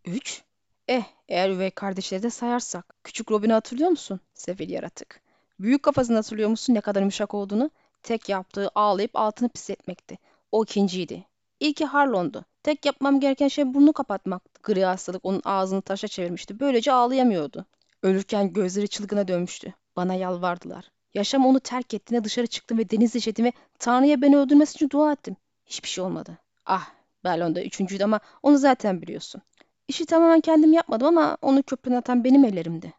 Üç? 0.05 0.43
Eh, 0.89 1.05
eğer 1.29 1.51
üvey 1.51 1.71
kardeşleri 1.71 2.23
de 2.23 2.31
sayarsak. 2.31 2.95
Küçük 3.05 3.31
Robin'i 3.31 3.53
hatırlıyor 3.53 3.91
musun? 3.91 4.21
Sefil 4.35 4.71
yaratık. 4.71 5.21
Büyük 5.61 5.83
kafasını 5.83 6.17
hatırlıyor 6.17 6.49
musun 6.49 6.75
ne 6.75 6.81
kadar 6.81 7.01
yumuşak 7.01 7.35
olduğunu? 7.35 7.71
Tek 8.03 8.29
yaptığı 8.29 8.71
ağlayıp 8.75 9.17
altını 9.17 9.49
pisletmekti. 9.49 10.19
O 10.53 10.65
ikinciydi. 10.65 11.25
İlki 11.61 11.85
Harlon'du. 11.85 12.45
Tek 12.63 12.87
yapmam 12.87 13.21
gereken 13.21 13.49
şey 13.49 13.75
burnu 13.75 13.93
kapatmaktı. 13.93 14.63
Gri 14.63 14.85
hastalık 14.85 15.25
onun 15.25 15.43
ağzını 15.45 15.83
taşa 15.83 16.09
çevirmişti. 16.09 16.61
Böylece 16.61 16.93
ağlayamıyordu. 16.93 17.67
Ölürken 18.03 18.53
gözleri 18.53 18.89
çılgına 18.89 19.29
dönmüştü. 19.29 19.75
Bana 19.97 20.15
yalvardılar. 20.15 20.91
Yaşam 21.15 21.47
onu 21.47 21.61
terk 21.61 21.95
ettiğinde 21.95 22.25
dışarı 22.25 22.47
çıktım 22.47 22.79
ve 22.79 22.91
deniz 22.91 23.17
işledim 23.17 23.45
ve 23.45 23.53
Tanrı'ya 23.79 24.23
beni 24.23 24.37
öldürmesi 24.37 24.75
için 24.75 24.91
dua 24.91 25.13
ettim. 25.13 25.37
Hiçbir 25.67 25.89
şey 25.89 26.05
olmadı. 26.05 26.39
Ah, 26.67 26.91
Bellon'da 27.25 27.65
üçüncüydü 27.65 28.05
ama 28.05 28.21
onu 28.43 28.59
zaten 28.59 29.03
biliyorsun. 29.03 29.43
İşi 29.89 30.07
tamamen 30.07 30.41
kendim 30.41 30.73
yapmadım 30.73 31.07
ama 31.07 31.39
onu 31.43 31.63
köprüne 31.63 31.97
atan 31.97 32.25
benim 32.25 32.45
ellerimdi. 32.45 32.93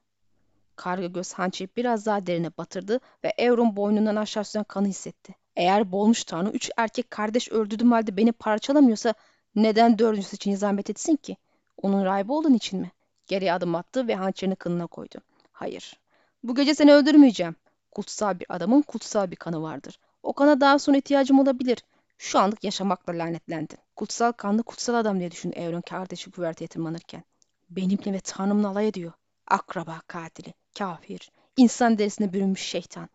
Karga 0.76 1.08
göz 1.08 1.34
hançeri 1.34 1.70
biraz 1.78 2.06
daha 2.06 2.26
derine 2.26 2.50
batırdı 2.58 3.00
ve 3.24 3.34
Euron 3.38 3.76
boynundan 3.76 4.16
aşağı 4.16 4.44
süren 4.44 4.64
kanı 4.64 4.88
hissetti. 4.88 5.36
Eğer 5.56 5.92
boğulmuş 5.92 6.24
tanrı 6.24 6.50
üç 6.50 6.72
erkek 6.78 7.12
kardeş 7.12 7.52
öldürdüğüm 7.52 7.92
halde 7.92 8.18
beni 8.18 8.32
parçalamıyorsa 8.32 9.14
neden 9.56 10.00
dördüncüsü 10.00 10.36
için 10.36 10.56
zahmet 10.56 10.90
etsin 10.90 11.16
ki? 11.16 11.38
Onun 11.82 12.06
rahibi 12.06 12.32
olduğun 12.32 12.54
için 12.54 12.80
mi? 12.80 12.92
Geriye 13.28 13.54
adım 13.54 13.76
attı 13.76 14.08
ve 14.08 14.16
hançerini 14.16 14.56
kınına 14.56 14.88
koydu. 14.88 15.18
Hayır. 15.52 16.00
Bu 16.44 16.56
gece 16.56 16.76
seni 16.76 16.94
öldürmeyeceğim. 16.94 17.56
Kutsal 17.92 18.40
bir 18.40 18.46
adamın 18.50 18.82
kutsal 18.82 19.32
bir 19.32 19.36
kanı 19.36 19.62
vardır. 19.62 20.00
O 20.24 20.34
kana 20.34 20.62
daha 20.62 20.80
sonra 20.80 20.98
ihtiyacım 20.98 21.40
olabilir. 21.40 21.84
Şu 22.18 22.40
anlık 22.40 22.64
yaşamakla 22.64 23.14
lanetlendin. 23.14 23.78
Kutsal 23.96 24.32
kanlı 24.32 24.64
kutsal 24.64 24.96
adam 24.96 25.20
diye 25.20 25.32
düşün 25.32 25.54
Euron 25.56 25.82
kardeşi 25.82 26.32
güverteye 26.32 26.68
tırmanırken. 26.68 27.24
Benimle 27.70 28.14
ve 28.14 28.20
Tanrımla 28.20 28.70
alay 28.70 28.88
ediyor. 28.88 29.12
Akraba 29.48 30.02
katili, 30.08 30.54
kafir, 30.78 31.32
insan 31.58 31.98
derisine 31.98 32.34
bürünmüş 32.34 32.62
şeytan. 32.62 33.10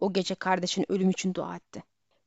O 0.00 0.12
gece 0.12 0.34
kardeşin 0.34 0.92
ölüm 0.92 1.10
için 1.10 1.34
dua 1.34 1.56
etti. 1.56 1.82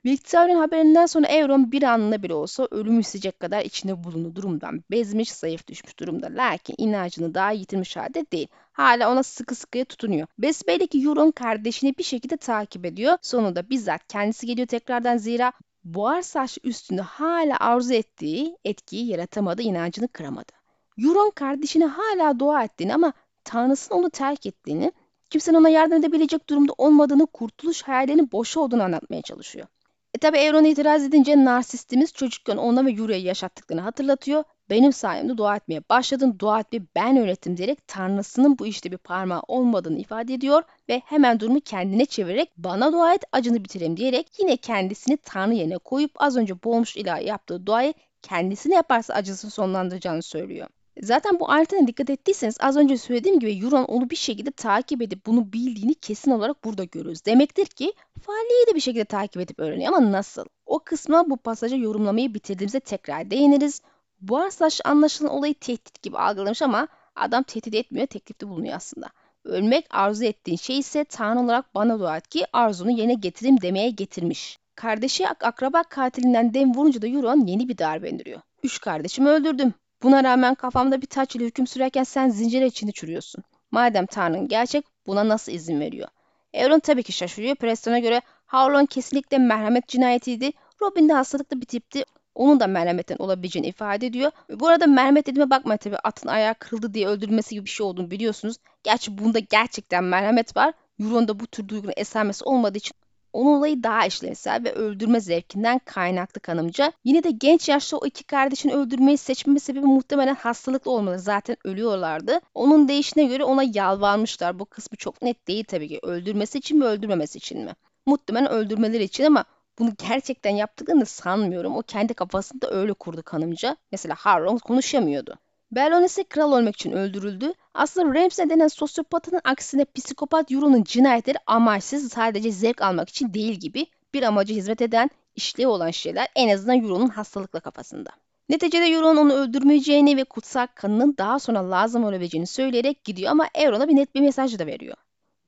Victoria'nın 0.05 0.59
haberinden 0.59 1.05
sonra 1.05 1.27
Euron 1.27 1.71
bir 1.71 1.83
anına 1.83 2.23
bile 2.23 2.33
olsa 2.33 2.67
ölümü 2.71 2.99
isteyecek 2.99 3.39
kadar 3.39 3.61
içinde 3.65 4.03
bulunduğu 4.03 4.35
durumdan 4.35 4.83
bezmiş, 4.91 5.31
zayıf 5.31 5.67
düşmüş 5.67 5.99
durumda. 5.99 6.27
Lakin 6.31 6.75
inancını 6.77 7.33
daha 7.33 7.51
yitirmiş 7.51 7.97
halde 7.97 8.25
değil. 8.31 8.47
Hala 8.71 9.11
ona 9.11 9.23
sıkı 9.23 9.55
sıkıya 9.55 9.85
tutunuyor. 9.85 10.27
Besbelli 10.39 10.87
ki 10.87 11.03
Euron 11.07 11.31
kardeşini 11.31 11.97
bir 11.97 12.03
şekilde 12.03 12.37
takip 12.37 12.85
ediyor. 12.85 13.17
Sonunda 13.21 13.69
bizzat 13.69 14.07
kendisi 14.07 14.47
geliyor 14.47 14.67
tekrardan 14.67 15.17
zira 15.17 15.53
buhar 15.83 16.21
saç 16.21 16.57
üstünde 16.63 17.01
hala 17.01 17.57
arzu 17.59 17.93
ettiği 17.93 18.57
etkiyi 18.65 19.07
yaratamadı, 19.07 19.61
inancını 19.61 20.07
kıramadı. 20.07 20.51
Euron 20.97 21.31
kardeşine 21.35 21.85
hala 21.85 22.39
dua 22.39 22.63
ettiğini 22.63 22.93
ama 22.93 23.13
Tanrısının 23.43 23.99
onu 23.99 24.09
terk 24.09 24.45
ettiğini, 24.45 24.91
kimsenin 25.29 25.57
ona 25.57 25.69
yardım 25.69 25.97
edebilecek 25.97 26.49
durumda 26.49 26.73
olmadığını, 26.77 27.25
kurtuluş 27.25 27.83
hayallerinin 27.83 28.31
boşa 28.31 28.59
olduğunu 28.59 28.83
anlatmaya 28.83 29.21
çalışıyor. 29.21 29.67
E 30.13 30.17
tabi 30.17 30.37
Euron 30.37 30.63
itiraz 30.63 31.03
edince 31.03 31.45
narsistimiz 31.45 32.13
çocukken 32.13 32.57
ona 32.57 32.85
ve 32.85 32.91
Yuri'ye 32.91 33.19
yaşattıklarını 33.19 33.81
hatırlatıyor. 33.81 34.43
Benim 34.69 34.93
sayemde 34.93 35.37
dua 35.37 35.55
etmeye 35.55 35.81
başladın, 35.89 36.35
dua 36.39 36.59
etmeyi 36.59 36.83
ben 36.95 37.17
öğrettim 37.17 37.57
diyerek 37.57 37.87
Tanrısının 37.87 38.59
bu 38.59 38.67
işte 38.67 38.91
bir 38.91 38.97
parmağı 38.97 39.41
olmadığını 39.47 39.99
ifade 39.99 40.33
ediyor 40.33 40.63
ve 40.89 41.01
hemen 41.05 41.39
durumu 41.39 41.61
kendine 41.61 42.05
çevirerek 42.05 42.51
bana 42.57 42.93
dua 42.93 43.13
et 43.13 43.23
acını 43.31 43.63
bitireyim 43.63 43.97
diyerek 43.97 44.27
yine 44.39 44.57
kendisini 44.57 45.17
Tanrı 45.17 45.53
yerine 45.53 45.77
koyup 45.77 46.11
az 46.15 46.37
önce 46.37 46.63
boğulmuş 46.63 46.97
ilahi 46.97 47.25
yaptığı 47.25 47.65
duayı 47.65 47.93
kendisine 48.21 48.75
yaparsa 48.75 49.13
acısını 49.13 49.51
sonlandıracağını 49.51 50.21
söylüyor. 50.21 50.67
Zaten 51.01 51.39
bu 51.39 51.49
ayrıntına 51.49 51.87
dikkat 51.87 52.09
ettiyseniz 52.09 52.57
az 52.59 52.77
önce 52.77 52.97
söylediğim 52.97 53.39
gibi 53.39 53.63
Euron 53.63 53.83
onu 53.83 54.09
bir 54.09 54.15
şekilde 54.15 54.51
takip 54.51 55.01
edip 55.01 55.25
bunu 55.25 55.53
bildiğini 55.53 55.95
kesin 55.95 56.31
olarak 56.31 56.63
burada 56.63 56.83
görüyoruz. 56.83 57.25
Demektir 57.25 57.65
ki 57.65 57.93
Fali'yi 58.21 58.67
de 58.67 58.75
bir 58.75 58.79
şekilde 58.79 59.05
takip 59.05 59.41
edip 59.41 59.59
öğreniyor 59.59 59.93
ama 59.93 60.11
nasıl? 60.11 60.45
O 60.65 60.79
kısma 60.79 61.29
bu 61.29 61.37
pasajı 61.37 61.77
yorumlamayı 61.77 62.33
bitirdiğimizde 62.33 62.79
tekrar 62.79 63.31
değiniriz. 63.31 63.81
Bu 64.23 64.37
arsaç 64.37 64.81
anlaşılan 64.85 65.31
olayı 65.31 65.53
tehdit 65.53 66.01
gibi 66.01 66.17
algılamış 66.17 66.61
ama 66.61 66.87
adam 67.15 67.43
tehdit 67.43 67.75
etmiyor, 67.75 68.07
teklifte 68.07 68.47
bulunuyor 68.47 68.75
aslında. 68.75 69.07
Ölmek 69.43 69.85
arzu 69.89 70.23
ettiğin 70.23 70.57
şey 70.57 70.79
ise 70.79 71.03
Tanrı 71.03 71.39
olarak 71.39 71.75
bana 71.75 71.99
dua 71.99 72.17
et 72.17 72.27
ki 72.27 72.45
arzunu 72.53 72.91
yerine 72.91 73.13
getireyim 73.13 73.61
demeye 73.61 73.89
getirmiş. 73.89 74.59
Kardeşi 74.75 75.29
akraba 75.29 75.83
katilinden 75.83 76.53
dem 76.53 76.75
vurunca 76.75 77.01
da 77.01 77.07
Euron 77.07 77.45
yeni 77.45 77.69
bir 77.69 77.77
darbe 77.77 78.09
indiriyor. 78.09 78.41
Üç 78.63 78.81
kardeşimi 78.81 79.29
öldürdüm. 79.29 79.73
Buna 80.03 80.23
rağmen 80.23 80.55
kafamda 80.55 81.01
bir 81.01 81.07
taç 81.07 81.35
ile 81.35 81.45
hüküm 81.45 81.67
sürerken 81.67 82.03
sen 82.03 82.29
zincire 82.29 82.65
içinde 82.65 82.91
çürüyorsun. 82.91 83.43
Madem 83.71 84.05
Tanrı'nın 84.05 84.47
gerçek 84.47 84.85
buna 85.07 85.27
nasıl 85.27 85.51
izin 85.51 85.79
veriyor? 85.79 86.07
Euron 86.53 86.79
tabii 86.79 87.03
ki 87.03 87.11
şaşırıyor. 87.11 87.55
Preston'a 87.55 87.99
göre 87.99 88.21
Harlan 88.45 88.85
kesinlikle 88.85 89.37
merhamet 89.37 89.87
cinayetiydi. 89.87 90.51
Robin 90.81 91.09
de 91.09 91.13
hastalıklı 91.13 91.61
bir 91.61 91.65
tipti. 91.65 92.05
Onun 92.35 92.59
da 92.59 92.67
merhametten 92.67 93.15
olabileceğini 93.19 93.67
ifade 93.67 94.07
ediyor. 94.07 94.31
Bu 94.49 94.67
arada 94.67 94.87
merhamet 94.87 95.27
dediğime 95.27 95.49
bakma 95.49 95.77
tabii 95.77 95.97
atın 95.97 96.29
ayağı 96.29 96.55
kırıldı 96.55 96.93
diye 96.93 97.07
öldürülmesi 97.07 97.55
gibi 97.55 97.65
bir 97.65 97.69
şey 97.69 97.85
olduğunu 97.85 98.11
biliyorsunuz. 98.11 98.57
Gerçi 98.83 99.17
bunda 99.17 99.39
gerçekten 99.39 100.03
merhamet 100.03 100.57
var. 100.57 100.73
Euron'da 100.99 101.39
bu 101.39 101.47
tür 101.47 101.67
duygunun 101.67 101.93
esamesi 101.97 102.43
olmadığı 102.43 102.77
için 102.77 102.95
onun 103.33 103.57
olayı 103.57 103.83
daha 103.83 104.05
işlevsel 104.05 104.63
ve 104.63 104.73
öldürme 104.73 105.19
zevkinden 105.19 105.79
kaynaklı 105.85 106.41
kanımca. 106.41 106.91
Yine 107.03 107.23
de 107.23 107.31
genç 107.31 107.69
yaşta 107.69 107.97
o 107.97 108.05
iki 108.05 108.23
kardeşin 108.23 108.69
öldürmeyi 108.69 109.17
seçmeme 109.17 109.59
sebebi 109.59 109.85
muhtemelen 109.85 110.35
hastalıklı 110.35 110.91
olmaları. 110.91 111.19
Zaten 111.19 111.57
ölüyorlardı. 111.63 112.39
Onun 112.53 112.87
değişine 112.87 113.25
göre 113.25 113.43
ona 113.43 113.63
yalvarmışlar. 113.73 114.59
Bu 114.59 114.65
kısmı 114.65 114.97
çok 114.97 115.21
net 115.21 115.47
değil 115.47 115.63
tabii 115.67 115.87
ki. 115.87 115.99
Öldürmesi 116.03 116.57
için 116.57 116.77
mi 116.77 116.85
öldürmemesi 116.85 117.37
için 117.37 117.65
mi? 117.65 117.71
Muhtemelen 118.05 118.49
öldürmeleri 118.49 119.03
için 119.03 119.23
ama 119.23 119.45
bunu 119.79 119.93
gerçekten 120.09 120.51
yaptıklarını 120.51 121.05
sanmıyorum. 121.05 121.75
O 121.75 121.81
kendi 121.81 122.13
kafasında 122.13 122.71
öyle 122.71 122.93
kurdu 122.93 123.23
kanımca. 123.23 123.77
Mesela 123.91 124.15
Harron 124.15 124.57
konuşamıyordu. 124.57 125.35
Bellon 125.71 126.03
ise 126.03 126.23
kral 126.23 126.51
olmak 126.51 126.75
için 126.75 126.91
öldürüldü. 126.91 127.53
Aslında 127.73 128.19
Ramsay 128.19 128.49
denen 128.49 128.67
sosyopatının 128.67 129.41
aksine 129.43 129.85
psikopat 129.85 130.51
Euron'un 130.51 130.83
cinayetleri 130.83 131.37
amaçsız 131.47 132.13
sadece 132.13 132.51
zevk 132.51 132.81
almak 132.81 133.09
için 133.09 133.33
değil 133.33 133.53
gibi 133.53 133.85
bir 134.13 134.23
amaca 134.23 134.55
hizmet 134.55 134.81
eden, 134.81 135.09
işlevi 135.35 135.67
olan 135.67 135.91
şeyler 135.91 136.27
en 136.35 136.49
azından 136.49 136.83
Euron'un 136.83 137.07
hastalıkla 137.07 137.59
kafasında. 137.59 138.09
Neticede 138.49 138.85
Euron 138.85 139.17
onu 139.17 139.33
öldürmeyeceğini 139.33 140.17
ve 140.17 140.23
kutsal 140.23 140.67
kanının 140.75 141.15
daha 141.17 141.39
sonra 141.39 141.71
lazım 141.71 142.03
olabileceğini 142.03 142.47
söyleyerek 142.47 143.03
gidiyor 143.03 143.31
ama 143.31 143.47
Euron'a 143.55 143.87
bir 143.87 143.95
net 143.95 144.15
bir 144.15 144.21
mesaj 144.21 144.59
da 144.59 144.65
veriyor. 144.65 144.97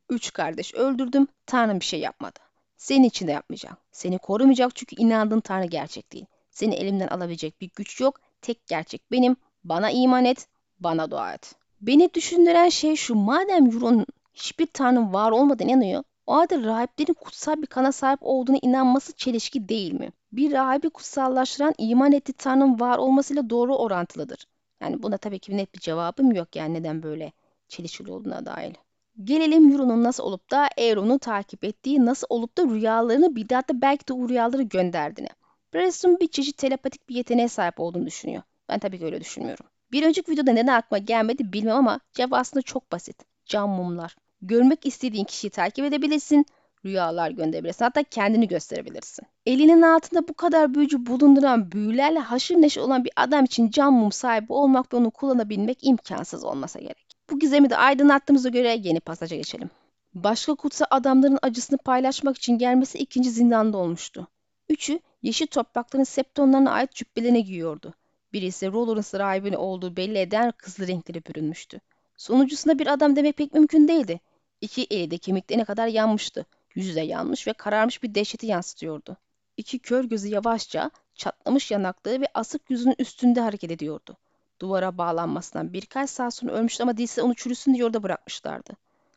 Üç 0.10 0.34
kardeş 0.34 0.74
öldürdüm, 0.74 1.28
Tanrım 1.46 1.80
bir 1.80 1.86
şey 1.86 2.00
yapmadı. 2.00 2.45
Senin 2.78 3.04
için 3.04 3.28
de 3.28 3.32
yapmayacak. 3.32 3.78
Seni 3.92 4.18
korumayacak 4.18 4.76
çünkü 4.76 4.96
inandığın 4.96 5.40
Tanrı 5.40 5.66
gerçek 5.66 6.14
değil. 6.14 6.26
Seni 6.52 6.76
elimden 6.76 7.08
alabilecek 7.08 7.62
bir 7.62 7.70
güç 7.76 8.02
yok. 8.02 8.20
Tek 8.42 8.68
gerçek 8.68 9.12
benim. 9.12 9.36
Bana 9.64 9.92
iman 9.92 10.26
et, 10.26 10.48
bana 10.80 11.12
dua 11.12 11.34
et. 11.34 11.56
Beni 11.82 12.14
düşündüren 12.14 12.70
şey 12.70 12.96
şu. 12.96 13.16
Madem 13.16 13.66
Euron'un 13.66 14.06
hiçbir 14.34 14.66
tanrı 14.66 15.14
var 15.14 15.32
olmadığını 15.32 15.72
inanıyor, 15.72 16.04
o 16.28 16.36
halde 16.36 16.64
rahiplerin 16.64 17.14
kutsal 17.14 17.62
bir 17.62 17.68
kana 17.68 17.92
sahip 17.92 18.20
olduğuna 18.22 18.58
inanması 18.62 19.14
çelişki 19.14 19.70
değil 19.70 19.94
mi? 19.94 20.12
Bir 20.32 20.52
rahibi 20.52 20.90
kutsallaştıran 20.90 21.74
iman 21.78 22.12
ettiği 22.12 22.34
tanrının 22.34 22.80
var 22.80 22.98
olmasıyla 22.98 23.50
doğru 23.50 23.76
orantılıdır. 23.76 24.46
Yani 24.82 25.04
buna 25.04 25.18
tabii 25.18 25.40
ki 25.40 25.58
net 25.58 25.76
bir 25.76 25.80
cevabım 25.80 26.32
yok 26.32 26.56
yani 26.56 26.74
neden 26.74 27.04
böyle 27.04 27.32
çelişkili 27.68 28.12
olduğuna 28.12 28.46
dair. 28.46 28.76
Gelelim 29.24 29.72
Euro'nun 29.72 30.04
nasıl 30.04 30.24
olup 30.24 30.52
da 30.52 30.70
Aeron'u 30.78 31.20
takip 31.20 31.64
ettiği, 31.64 32.06
nasıl 32.06 32.28
olup 32.30 32.58
da 32.58 32.64
rüyalarını 32.64 33.36
bir 33.36 33.50
da 33.50 33.64
belki 33.74 34.08
de 34.08 34.14
o 34.14 34.30
rüyaları 34.30 34.62
gönderdiğini. 34.62 35.30
Preston 35.72 36.20
bir 36.20 36.28
çeşit 36.28 36.58
telepatik 36.58 37.10
bir 37.10 37.16
yeteneğe 37.16 37.48
sahip 37.48 37.80
olduğunu 37.80 38.06
düşünüyor. 38.06 38.44
Ben 38.70 38.80
tabii 38.80 39.00
ki 39.00 39.06
öyle 39.06 39.22
düşünmüyorum. 39.22 39.66
Bir 39.92 40.04
önceki 40.04 40.32
videoda 40.32 40.52
neden 40.52 40.74
aklıma 40.74 41.00
gelmedi 41.00 41.54
bilmem 41.54 41.76
ama 41.76 42.00
cevap 42.14 42.34
aslında 42.34 42.62
çok 42.62 42.92
basit. 42.92 43.24
Cam 43.46 43.70
mumlar. 43.70 44.16
Görmek 44.42 44.86
istediğin 44.86 45.24
kişiyi 45.24 45.50
takip 45.50 45.86
edebilirsin, 45.86 46.46
rüyalar 46.86 47.32
gönderebilirsin. 47.32 47.86
Hatta 47.86 48.04
kendini 48.04 48.48
gösterebilirsin. 48.48 49.26
Elinin 49.46 49.82
altında 49.82 50.28
bu 50.28 50.34
kadar 50.34 50.74
büyücü 50.74 51.06
bulunduran 51.06 51.72
büyülerle 51.72 52.20
haşır 52.20 52.56
neşir 52.56 52.82
olan 52.82 53.04
bir 53.06 53.12
adam 53.16 53.46
için 53.46 53.70
cam 53.70 53.94
mum 53.94 54.12
sahibi 54.12 54.54
olmak 54.54 54.94
ve 54.94 54.98
onu 54.98 55.12
kullanabilmek 55.12 55.78
imkansız 55.82 56.44
olmasa 56.44 56.80
gerek. 56.80 57.05
Bu 57.30 57.40
gizemi 57.40 57.70
de 57.70 57.78
aydınlattığımıza 57.78 58.50
göre 58.50 58.80
yeni 58.84 59.00
pasaja 59.00 59.36
geçelim. 59.36 59.70
Başka 60.14 60.56
kutsal 60.56 60.86
adamların 60.90 61.40
acısını 61.42 61.78
paylaşmak 61.78 62.38
için 62.38 62.58
gelmesi 62.58 62.98
ikinci 62.98 63.32
zindanda 63.32 63.78
olmuştu. 63.78 64.28
Üçü 64.70 65.00
yeşil 65.24 65.48
toprakların 65.48 66.04
septonlarına 66.04 66.72
ait 66.72 66.92
cübbelerini 66.92 67.44
giyiyordu. 67.44 67.94
Birisi 68.34 68.72
Roller'ın 68.72 69.20
rahibinin 69.20 69.56
olduğu 69.56 69.96
belli 69.96 70.18
eden 70.18 70.54
kızlı 70.58 70.88
renkleri 70.88 71.26
bürünmüştü. 71.26 71.80
Sonuncusunda 72.18 72.80
bir 72.80 72.88
adam 72.88 73.16
demek 73.16 73.38
pek 73.38 73.54
mümkün 73.54 73.88
değildi. 73.88 74.20
İki 74.62 74.84
eli 74.84 75.12
de 75.12 75.18
kemiklerine 75.18 75.66
kadar 75.66 75.88
yanmıştı. 75.88 76.46
Yüzü 76.76 76.96
de 76.96 77.02
yanmış 77.02 77.48
ve 77.48 77.54
kararmış 77.54 78.04
bir 78.04 78.16
dehşeti 78.16 78.48
yansıtıyordu. 78.48 79.18
İki 79.58 79.80
kör 79.80 80.04
gözü 80.04 80.28
yavaşça, 80.28 80.92
çatlamış 81.16 81.72
yanaklığı 81.72 82.22
ve 82.22 82.28
asık 82.34 82.70
yüzünün 82.70 82.96
üstünde 83.00 83.42
hareket 83.42 83.72
ediyordu. 83.72 84.18
Duvara 84.62 84.98
bağlanmasından 84.98 85.74
birkaç 85.74 86.10
saat 86.10 86.34
sonra 86.34 86.52
ölmüştü 86.52 86.84
ama 86.84 86.98
değilse 86.98 87.22
onu 87.22 87.36
çürüsün 87.36 87.74
diye 87.74 87.86
orada 87.86 88.04
bırakmışlardı. 88.04 88.74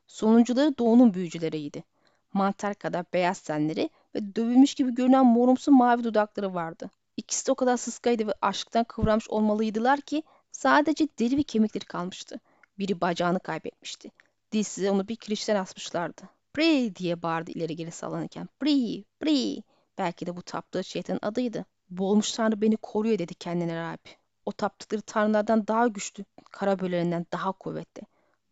Sonuncuları 0.06 0.78
doğunun 0.78 1.14
büyücüleriydi. 1.14 1.84
Mantar 2.32 2.74
kadar 2.74 3.04
beyaz 3.12 3.40
tenleri 3.40 3.90
ve 4.14 4.36
dövülmüş 4.36 4.74
gibi 4.74 4.94
görünen 4.94 5.26
morumsu 5.26 5.72
mavi 5.72 6.04
dudakları 6.04 6.54
vardı. 6.54 6.90
İkisi 7.16 7.46
de 7.46 7.52
o 7.52 7.54
kadar 7.54 7.76
sıskaydı 7.76 8.26
ve 8.26 8.34
aşktan 8.42 8.84
kıvranmış 8.84 9.30
olmalıydılar 9.30 10.00
ki 10.00 10.22
sadece 10.52 11.08
deri 11.18 11.36
ve 11.36 11.42
kemikleri 11.42 11.84
kalmıştı. 11.84 12.40
Biri 12.78 13.00
bacağını 13.00 13.40
kaybetmişti. 13.40 14.10
Dilsize 14.52 14.90
onu 14.90 15.08
bir 15.08 15.16
kirişten 15.16 15.56
asmışlardı. 15.56 16.22
Pri 16.54 16.96
diye 16.96 17.22
bağırdı 17.22 17.50
ileri 17.50 17.76
geri 17.76 17.90
sallanırken. 17.90 18.48
Pri, 18.60 19.04
Pri. 19.20 19.62
Belki 19.98 20.26
de 20.26 20.36
bu 20.36 20.42
taptığı 20.42 20.84
şeytanın 20.84 21.18
adıydı. 21.22 21.64
Boğulmuş 21.90 22.32
tanrı 22.32 22.60
beni 22.60 22.76
koruyor 22.76 23.18
dedi 23.18 23.34
kendine 23.34 23.76
rahip. 23.76 24.18
O 24.48 24.52
taptıkları 24.52 25.02
tanrılardan 25.02 25.66
daha 25.66 25.88
güçlü, 25.88 26.24
kara 26.50 26.78
bölelerinden 26.78 27.26
daha 27.32 27.52
kuvvetli. 27.52 28.02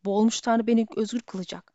Boğulmuş 0.05 0.41
tanrı 0.41 0.67
beni 0.67 0.87
özgür 0.97 1.21
kılacak. 1.21 1.73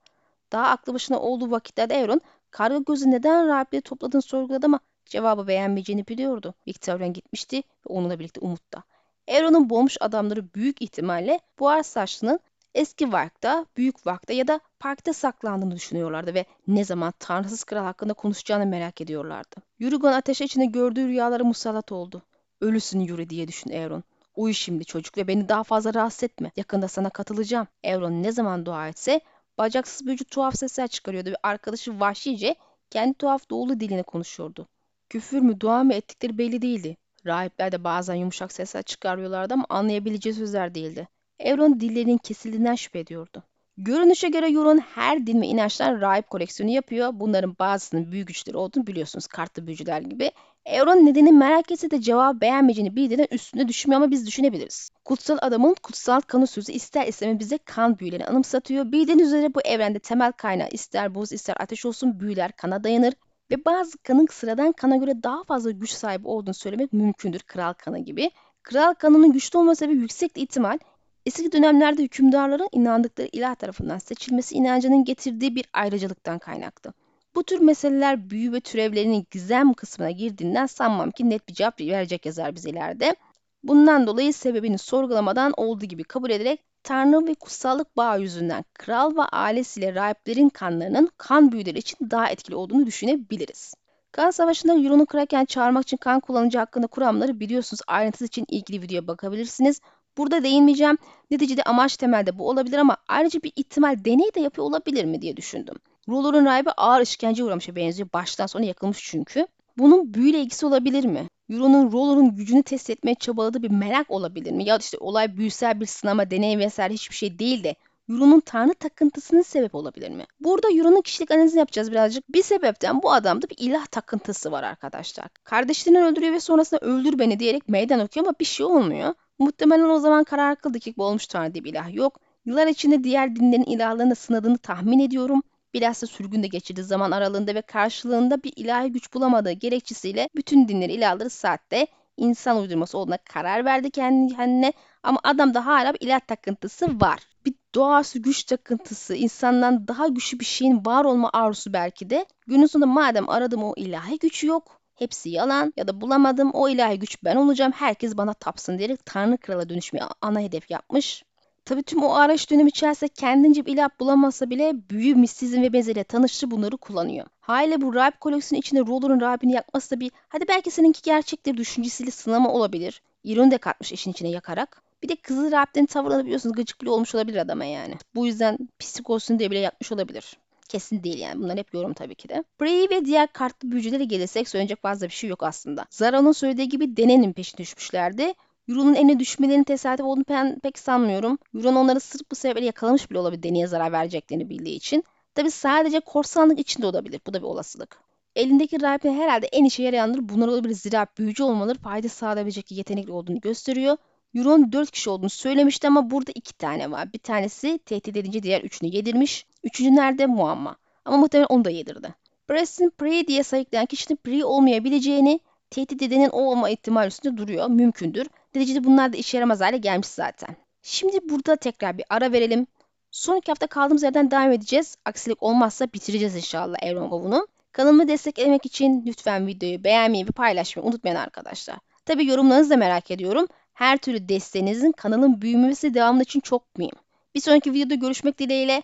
Daha 0.51 0.67
aklı 0.67 0.93
başına 0.93 1.19
olduğu 1.19 1.51
vakitlerde 1.51 1.93
Euron, 1.93 2.21
karga 2.51 2.77
gözü 2.77 3.11
neden 3.11 3.47
rahipleri 3.47 3.81
topladığını 3.81 4.21
sorguladı 4.21 4.65
ama 4.65 4.79
cevabı 5.05 5.47
beğenmeyeceğini 5.47 6.07
biliyordu. 6.07 6.53
Victorian 6.67 7.13
gitmişti 7.13 7.57
ve 7.57 7.93
onunla 7.93 8.19
birlikte 8.19 8.39
Umut 8.39 8.73
da. 8.73 8.83
Euron'un 9.27 9.69
boğulmuş 9.69 9.97
adamları 9.99 10.53
büyük 10.53 10.81
ihtimalle 10.81 11.39
buhar 11.59 11.83
saçlının 11.83 12.39
eski 12.75 13.11
Vark'ta, 13.11 13.65
Büyük 13.77 14.07
Vark'ta 14.07 14.33
ya 14.33 14.47
da 14.47 14.59
parkta 14.79 15.13
saklandığını 15.13 15.75
düşünüyorlardı 15.75 16.33
ve 16.33 16.45
ne 16.67 16.85
zaman 16.85 17.13
tanrısız 17.19 17.63
kral 17.63 17.83
hakkında 17.83 18.13
konuşacağını 18.13 18.65
merak 18.65 19.01
ediyorlardı. 19.01 19.55
Yurigon 19.79 20.13
ateş 20.13 20.41
içinde 20.41 20.65
gördüğü 20.65 21.07
rüyalara 21.07 21.43
musallat 21.43 21.91
oldu. 21.91 22.21
Ölüsün 22.61 22.99
Yuri 22.99 23.29
diye 23.29 23.47
düşün 23.47 23.71
Euron. 23.71 24.03
Uyu 24.35 24.53
şimdi 24.53 24.85
çocuk 24.85 25.17
ve 25.17 25.27
beni 25.27 25.49
daha 25.49 25.63
fazla 25.63 25.93
rahatsız 25.93 26.23
etme. 26.23 26.51
Yakında 26.55 26.87
sana 26.87 27.09
katılacağım. 27.09 27.67
Euron 27.83 28.23
ne 28.23 28.31
zaman 28.31 28.65
dua 28.65 28.87
etse 28.87 29.21
bacaksız 29.57 30.07
büyücü 30.07 30.25
tuhaf 30.25 30.55
sesler 30.55 30.87
çıkarıyordu 30.87 31.29
ve 31.29 31.35
arkadaşı 31.43 31.99
vahşice 31.99 32.55
kendi 32.89 33.13
tuhaf 33.13 33.49
doğulu 33.49 33.79
dilini 33.79 34.03
konuşuyordu. 34.03 34.67
Küfür 35.09 35.39
mü 35.39 35.59
dua 35.59 35.83
mı 35.83 35.93
ettikleri 35.93 36.37
belli 36.37 36.61
değildi. 36.61 36.97
Rahipler 37.25 37.71
de 37.71 37.83
bazen 37.83 38.15
yumuşak 38.15 38.51
sesler 38.51 38.83
çıkarıyorlardı 38.83 39.53
ama 39.53 39.65
anlayabileceği 39.69 40.35
sözler 40.35 40.75
değildi. 40.75 41.07
Euron 41.39 41.79
dillerinin 41.79 42.17
kesildiğinden 42.17 42.75
şüphe 42.75 42.99
ediyordu. 42.99 43.43
Görünüşe 43.83 44.29
göre 44.29 44.51
Euron 44.51 44.77
her 44.77 45.27
din 45.27 45.41
ve 45.41 45.45
inançtan 45.47 46.01
rahip 46.01 46.29
koleksiyonu 46.29 46.71
yapıyor. 46.71 47.09
Bunların 47.13 47.55
bazısının 47.59 48.11
büyük 48.11 48.27
güçleri 48.27 48.57
olduğunu 48.57 48.87
biliyorsunuz. 48.87 49.27
Kartlı 49.27 49.67
büyücüler 49.67 50.01
gibi. 50.01 50.31
Euron 50.65 51.05
nedeni 51.05 51.31
merak 51.31 51.71
etse 51.71 51.91
de 51.91 52.01
cevabı 52.01 52.41
beğenmeyeceğini 52.41 52.95
bildiğinden 52.95 53.27
üstünde 53.31 53.67
düşünmüyor 53.67 54.01
ama 54.01 54.11
biz 54.11 54.27
düşünebiliriz. 54.27 54.89
Kutsal 55.05 55.37
adamın 55.41 55.75
kutsal 55.83 56.21
kanı 56.21 56.47
sözü 56.47 56.71
ister 56.71 57.07
istemez 57.07 57.39
bize 57.39 57.57
kan 57.57 57.99
büyülerini 57.99 58.25
anımsatıyor. 58.25 58.91
Bildiğiniz 58.91 59.27
üzere 59.27 59.53
bu 59.53 59.61
evrende 59.61 59.99
temel 59.99 60.31
kaynağı 60.31 60.69
ister 60.71 61.15
buz 61.15 61.31
ister 61.31 61.55
ateş 61.59 61.85
olsun 61.85 62.19
büyüler 62.19 62.51
kana 62.51 62.83
dayanır. 62.83 63.13
Ve 63.51 63.65
bazı 63.65 63.97
kanın 63.97 64.27
sıradan 64.31 64.71
kana 64.71 64.97
göre 64.97 65.23
daha 65.23 65.43
fazla 65.43 65.71
güç 65.71 65.91
sahibi 65.91 66.27
olduğunu 66.27 66.53
söylemek 66.53 66.93
mümkündür 66.93 67.39
kral 67.39 67.73
kanı 67.73 67.99
gibi. 67.99 68.31
Kral 68.63 68.93
kanının 68.93 69.31
güçlü 69.31 69.59
olma 69.59 69.75
sebebi 69.75 69.97
yüksek 69.97 70.37
ihtimal 70.37 70.79
eski 71.25 71.51
dönemlerde 71.51 72.03
hükümdarların 72.03 72.69
inandıkları 72.71 73.29
ilah 73.31 73.55
tarafından 73.55 73.97
seçilmesi 73.97 74.55
inancının 74.55 75.03
getirdiği 75.03 75.55
bir 75.55 75.65
ayrıcalıktan 75.73 76.39
kaynaklı. 76.39 76.93
Bu 77.35 77.43
tür 77.43 77.59
meseleler 77.59 78.29
büyü 78.29 78.53
ve 78.53 78.59
türevlerinin 78.59 79.27
gizem 79.31 79.73
kısmına 79.73 80.11
girdiğinden 80.11 80.65
sanmam 80.65 81.11
ki 81.11 81.29
net 81.29 81.49
bir 81.49 81.53
cevap 81.53 81.81
verecek 81.81 82.25
yazar 82.25 82.55
bize 82.55 82.69
ileride. 82.69 83.15
Bundan 83.63 84.07
dolayı 84.07 84.33
sebebini 84.33 84.77
sorgulamadan 84.77 85.53
olduğu 85.57 85.85
gibi 85.85 86.03
kabul 86.03 86.29
ederek 86.29 86.59
Tanrı 86.83 87.27
ve 87.27 87.33
kutsallık 87.35 87.97
bağı 87.97 88.21
yüzünden 88.21 88.65
kral 88.73 89.15
ve 89.15 89.21
ailesiyle 89.21 89.95
rahiplerin 89.95 90.49
kanlarının 90.49 91.09
kan 91.17 91.51
büyüleri 91.51 91.77
için 91.77 92.09
daha 92.11 92.29
etkili 92.29 92.55
olduğunu 92.55 92.85
düşünebiliriz. 92.85 93.73
Kan 94.11 94.31
Savaşı'nda 94.31 94.73
Euron'u 94.73 95.05
Kraken 95.05 95.45
çağırmak 95.45 95.83
için 95.83 95.97
kan 95.97 96.19
kullanıcı 96.19 96.57
hakkında 96.57 96.87
kuramları 96.87 97.39
biliyorsunuz. 97.39 97.81
Ayrıntısı 97.87 98.25
için 98.25 98.45
ilgili 98.49 98.81
videoya 98.81 99.07
bakabilirsiniz. 99.07 99.81
Burada 100.17 100.43
değinmeyeceğim. 100.43 100.97
Neticede 101.31 101.63
amaç 101.63 101.97
temelde 101.97 102.39
bu 102.39 102.49
olabilir 102.49 102.77
ama 102.77 102.97
ayrıca 103.07 103.43
bir 103.43 103.51
ihtimal 103.55 104.05
deney 104.05 104.33
de 104.35 104.39
yapıyor 104.39 104.67
olabilir 104.67 105.05
mi 105.05 105.21
diye 105.21 105.37
düşündüm. 105.37 105.75
Roller'ın 106.09 106.45
rahibi 106.45 106.71
ağır 106.71 107.01
işkence 107.01 107.43
uğramışa 107.43 107.75
benziyor. 107.75 108.09
Baştan 108.13 108.45
sona 108.45 108.65
yakılmış 108.65 108.99
çünkü. 109.03 109.47
Bunun 109.77 110.13
büyüyle 110.13 110.39
ilgisi 110.39 110.65
olabilir 110.65 111.05
mi? 111.05 111.27
Euro'nun 111.49 111.91
Roller'ın 111.91 112.35
gücünü 112.35 112.63
test 112.63 112.89
etmeye 112.89 113.15
çabaladığı 113.15 113.63
bir 113.63 113.71
merak 113.71 114.11
olabilir 114.11 114.51
mi? 114.51 114.63
Ya 114.63 114.77
işte 114.77 114.97
olay 114.97 115.37
büyüsel 115.37 115.79
bir 115.79 115.85
sınama, 115.85 116.31
deney 116.31 116.57
vesaire 116.57 116.93
hiçbir 116.93 117.15
şey 117.15 117.39
değil 117.39 117.63
de 117.63 117.75
Euron'un 118.09 118.39
tanrı 118.39 118.73
takıntısının 118.73 119.41
sebep 119.41 119.75
olabilir 119.75 120.09
mi? 120.09 120.25
Burada 120.39 120.67
Euron'un 120.71 121.01
kişilik 121.01 121.31
analizini 121.31 121.59
yapacağız 121.59 121.91
birazcık. 121.91 122.33
Bir 122.33 122.43
sebepten 122.43 123.03
bu 123.03 123.11
adamda 123.11 123.49
bir 123.49 123.57
ilah 123.59 123.85
takıntısı 123.85 124.51
var 124.51 124.63
arkadaşlar. 124.63 125.27
Kardeşlerini 125.43 126.03
öldürüyor 126.03 126.33
ve 126.33 126.39
sonrasında 126.39 126.79
öldür 126.85 127.19
beni 127.19 127.39
diyerek 127.39 127.69
meydan 127.69 127.99
okuyor 127.99 128.25
ama 128.25 128.35
bir 128.39 128.45
şey 128.45 128.65
olmuyor. 128.65 129.13
Muhtemelen 129.41 129.89
o 129.89 129.99
zaman 129.99 130.23
karar 130.23 130.55
kıldı 130.55 130.79
ki 130.79 130.93
bu 130.97 131.03
olmuş 131.05 131.27
tanrı 131.27 131.53
diye 131.53 131.63
bir 131.63 131.71
ilah 131.71 131.93
yok. 131.93 132.19
Yıllar 132.45 132.67
içinde 132.67 133.03
diğer 133.03 133.35
dinlerin 133.35 133.63
ilahlarını 133.63 134.15
sınadığını 134.15 134.57
tahmin 134.57 134.99
ediyorum. 134.99 135.43
Bilhassa 135.73 136.07
sürgünde 136.07 136.47
geçirdiği 136.47 136.83
zaman 136.83 137.11
aralığında 137.11 137.55
ve 137.55 137.61
karşılığında 137.61 138.43
bir 138.43 138.53
ilahi 138.55 138.91
güç 138.91 139.13
bulamadığı 139.13 139.51
gerekçesiyle 139.51 140.29
bütün 140.35 140.67
dinleri 140.67 140.93
ilahları 140.93 141.29
saatte 141.29 141.87
insan 142.17 142.57
uydurması 142.57 142.97
olduğuna 142.97 143.17
karar 143.17 143.65
verdi 143.65 143.91
kendi 143.91 144.35
kendine 144.35 144.73
ama 145.03 145.19
adamda 145.23 145.65
hala 145.65 145.93
bir 145.93 145.99
ilah 146.01 146.19
takıntısı 146.19 147.01
var. 147.01 147.19
Bir 147.45 147.53
doğası 147.75 148.19
güç 148.19 148.43
takıntısı, 148.43 149.15
insandan 149.15 149.87
daha 149.87 150.07
güçlü 150.07 150.39
bir 150.39 150.45
şeyin 150.45 150.85
var 150.85 151.05
olma 151.05 151.29
arzusu 151.33 151.73
belki 151.73 152.09
de. 152.09 152.25
Günün 152.47 152.65
sonunda 152.65 152.87
madem 152.91 153.29
aradım 153.29 153.63
o 153.63 153.73
ilahi 153.77 154.19
gücü 154.19 154.47
yok, 154.47 154.80
hepsi 155.01 155.29
yalan 155.29 155.73
ya 155.77 155.87
da 155.87 156.01
bulamadım 156.01 156.51
o 156.53 156.69
ilahi 156.69 156.99
güç 156.99 157.23
ben 157.23 157.35
olacağım 157.35 157.71
herkes 157.71 158.17
bana 158.17 158.33
tapsın 158.33 158.77
diyerek 158.77 159.05
Tanrı 159.05 159.37
Krala 159.37 159.69
dönüşmeyi 159.69 160.03
ana 160.21 160.39
hedef 160.39 160.71
yapmış. 160.71 161.23
Tabii 161.65 161.83
tüm 161.83 162.03
o 162.03 162.13
araç 162.13 162.51
dönemi 162.51 162.69
içerisinde 162.69 163.09
kendince 163.09 163.65
bir 163.65 163.73
ilah 163.73 163.89
bulamasa 163.99 164.49
bile 164.49 164.89
büyü, 164.89 165.15
mistizm 165.15 165.61
ve 165.61 165.73
benzeriyle 165.73 166.03
tanıştı 166.03 166.51
bunları 166.51 166.77
kullanıyor. 166.77 167.25
Haliyle 167.39 167.81
bu 167.81 167.95
rahip 167.95 168.19
koleksiyonu 168.19 168.59
içinde 168.59 168.79
Roller'ın 168.79 169.21
rahibini 169.21 169.51
yakması 169.51 169.95
da 169.95 169.99
bir 169.99 170.11
hadi 170.29 170.47
belki 170.47 170.71
seninki 170.71 171.01
gerçektir 171.01 171.57
düşüncesiyle 171.57 172.11
sınama 172.11 172.53
olabilir. 172.53 173.01
İroni 173.23 173.51
de 173.51 173.57
katmış 173.57 173.91
işin 173.91 174.11
içine 174.11 174.29
yakarak. 174.29 174.81
Bir 175.03 175.09
de 175.09 175.15
kızıl 175.15 175.51
rahiplerin 175.51 175.85
tavırlarını 175.85 176.25
biliyorsunuz 176.25 176.55
gıcıklı 176.55 176.93
olmuş 176.93 177.15
olabilir 177.15 177.37
adama 177.37 177.65
yani. 177.65 177.95
Bu 178.15 178.25
yüzden 178.25 178.57
pislik 178.79 179.09
olsun 179.09 179.39
diye 179.39 179.51
bile 179.51 179.59
yakmış 179.59 179.91
olabilir. 179.91 180.37
Kesin 180.71 181.03
değil 181.03 181.19
yani. 181.19 181.43
Bunlar 181.43 181.57
hep 181.57 181.73
yorum 181.73 181.93
tabii 181.93 182.15
ki 182.15 182.29
de. 182.29 182.43
Prey 182.59 182.89
ve 182.89 183.05
diğer 183.05 183.33
kartlı 183.33 183.71
büyücülere 183.71 184.03
gelirsek 184.03 184.49
söyleyecek 184.49 184.81
fazla 184.81 185.07
bir 185.07 185.13
şey 185.13 185.29
yok 185.29 185.43
aslında. 185.43 185.85
Zara'nın 185.89 186.31
söylediği 186.31 186.69
gibi 186.69 186.97
Dene'nin 186.97 187.33
peşine 187.33 187.57
düşmüşlerdi. 187.57 188.33
Euron'un 188.69 188.95
eline 188.95 189.19
düşmelerinin 189.19 189.63
tesadüf 189.63 190.05
olduğunu 190.05 190.25
ben 190.29 190.59
pek 190.59 190.79
sanmıyorum. 190.79 191.37
Euron 191.55 191.75
onları 191.75 191.99
sırf 191.99 192.31
bu 192.31 192.35
sebeple 192.35 192.65
yakalamış 192.65 193.11
bile 193.11 193.19
olabilir 193.19 193.43
Deni'ye 193.43 193.67
zarar 193.67 193.91
vereceklerini 193.91 194.49
bildiği 194.49 194.75
için. 194.75 195.03
Tabi 195.35 195.51
sadece 195.51 195.99
korsanlık 195.99 196.59
içinde 196.59 196.87
olabilir. 196.87 197.21
Bu 197.27 197.33
da 197.33 197.37
bir 197.37 197.47
olasılık. 197.47 197.97
Elindeki 198.35 198.81
rahiplerin 198.81 199.19
herhalde 199.21 199.47
en 199.47 199.65
işe 199.65 199.83
yarayanları 199.83 200.29
bunlar 200.29 200.47
olabilir. 200.47 200.75
Zira 200.75 201.07
büyücü 201.17 201.43
olmaları 201.43 201.79
fayda 201.79 202.09
sağlayabilecek 202.09 202.71
yetenekli 202.71 203.11
olduğunu 203.11 203.39
gösteriyor. 203.39 203.97
Euron 204.35 204.71
4 204.71 204.91
kişi 204.91 205.09
olduğunu 205.09 205.29
söylemişti 205.29 205.87
ama 205.87 206.11
burada 206.11 206.31
2 206.35 206.57
tane 206.57 206.91
var. 206.91 207.13
Bir 207.13 207.19
tanesi 207.19 207.79
tehdit 207.85 208.17
edince 208.17 208.43
diğer 208.43 208.61
üçünü 208.61 208.95
yedirmiş. 208.95 209.45
Üçüncü 209.63 209.95
nerede? 209.95 210.25
Muamma. 210.25 210.75
Ama 211.05 211.17
muhtemelen 211.17 211.47
onu 211.49 211.65
da 211.65 211.69
yedirdi. 211.69 212.15
Preston 212.47 212.91
Prey 212.97 213.27
diye 213.27 213.43
sayıklayan 213.43 213.85
kişinin 213.85 214.19
Prey 214.23 214.43
olmayabileceğini, 214.43 215.39
tehdit 215.69 216.01
edenin 216.01 216.29
o 216.29 216.41
olma 216.41 216.69
ihtimali 216.69 217.07
üstünde 217.07 217.37
duruyor. 217.37 217.67
Mümkündür. 217.67 218.27
Neticede 218.55 218.83
bunlar 218.83 219.13
da 219.13 219.17
işe 219.17 219.37
yaramaz 219.37 219.61
hale 219.61 219.77
gelmiş 219.77 220.07
zaten. 220.07 220.55
Şimdi 220.81 221.29
burada 221.29 221.55
tekrar 221.55 221.97
bir 221.97 222.05
ara 222.09 222.31
verelim. 222.31 222.67
Sonraki 223.11 223.51
hafta 223.51 223.67
kaldığımız 223.67 224.03
yerden 224.03 224.31
devam 224.31 224.51
edeceğiz. 224.51 224.95
Aksilik 225.05 225.43
olmazsa 225.43 225.87
bitireceğiz 225.93 226.35
inşallah 226.35 226.77
Evron 226.81 227.11
Bavunu. 227.11 227.47
Kanalımı 227.71 228.07
desteklemek 228.07 228.65
için 228.65 229.03
lütfen 229.05 229.47
videoyu 229.47 229.83
beğenmeyi 229.83 230.27
ve 230.27 230.31
paylaşmayı 230.31 230.87
unutmayın 230.87 231.15
arkadaşlar. 231.15 231.77
Tabi 232.05 232.25
yorumlarınızı 232.25 232.69
da 232.69 232.77
merak 232.77 233.11
ediyorum. 233.11 233.47
Her 233.73 233.97
türlü 233.97 234.29
desteğinizin 234.29 234.91
kanalın 234.91 235.41
büyümesi 235.41 235.93
devamı 235.93 236.21
için 236.21 236.39
çok 236.39 236.77
mühim. 236.77 236.95
Bir 237.35 237.39
sonraki 237.39 237.73
videoda 237.73 237.95
görüşmek 237.95 238.39
dileğiyle 238.39 238.83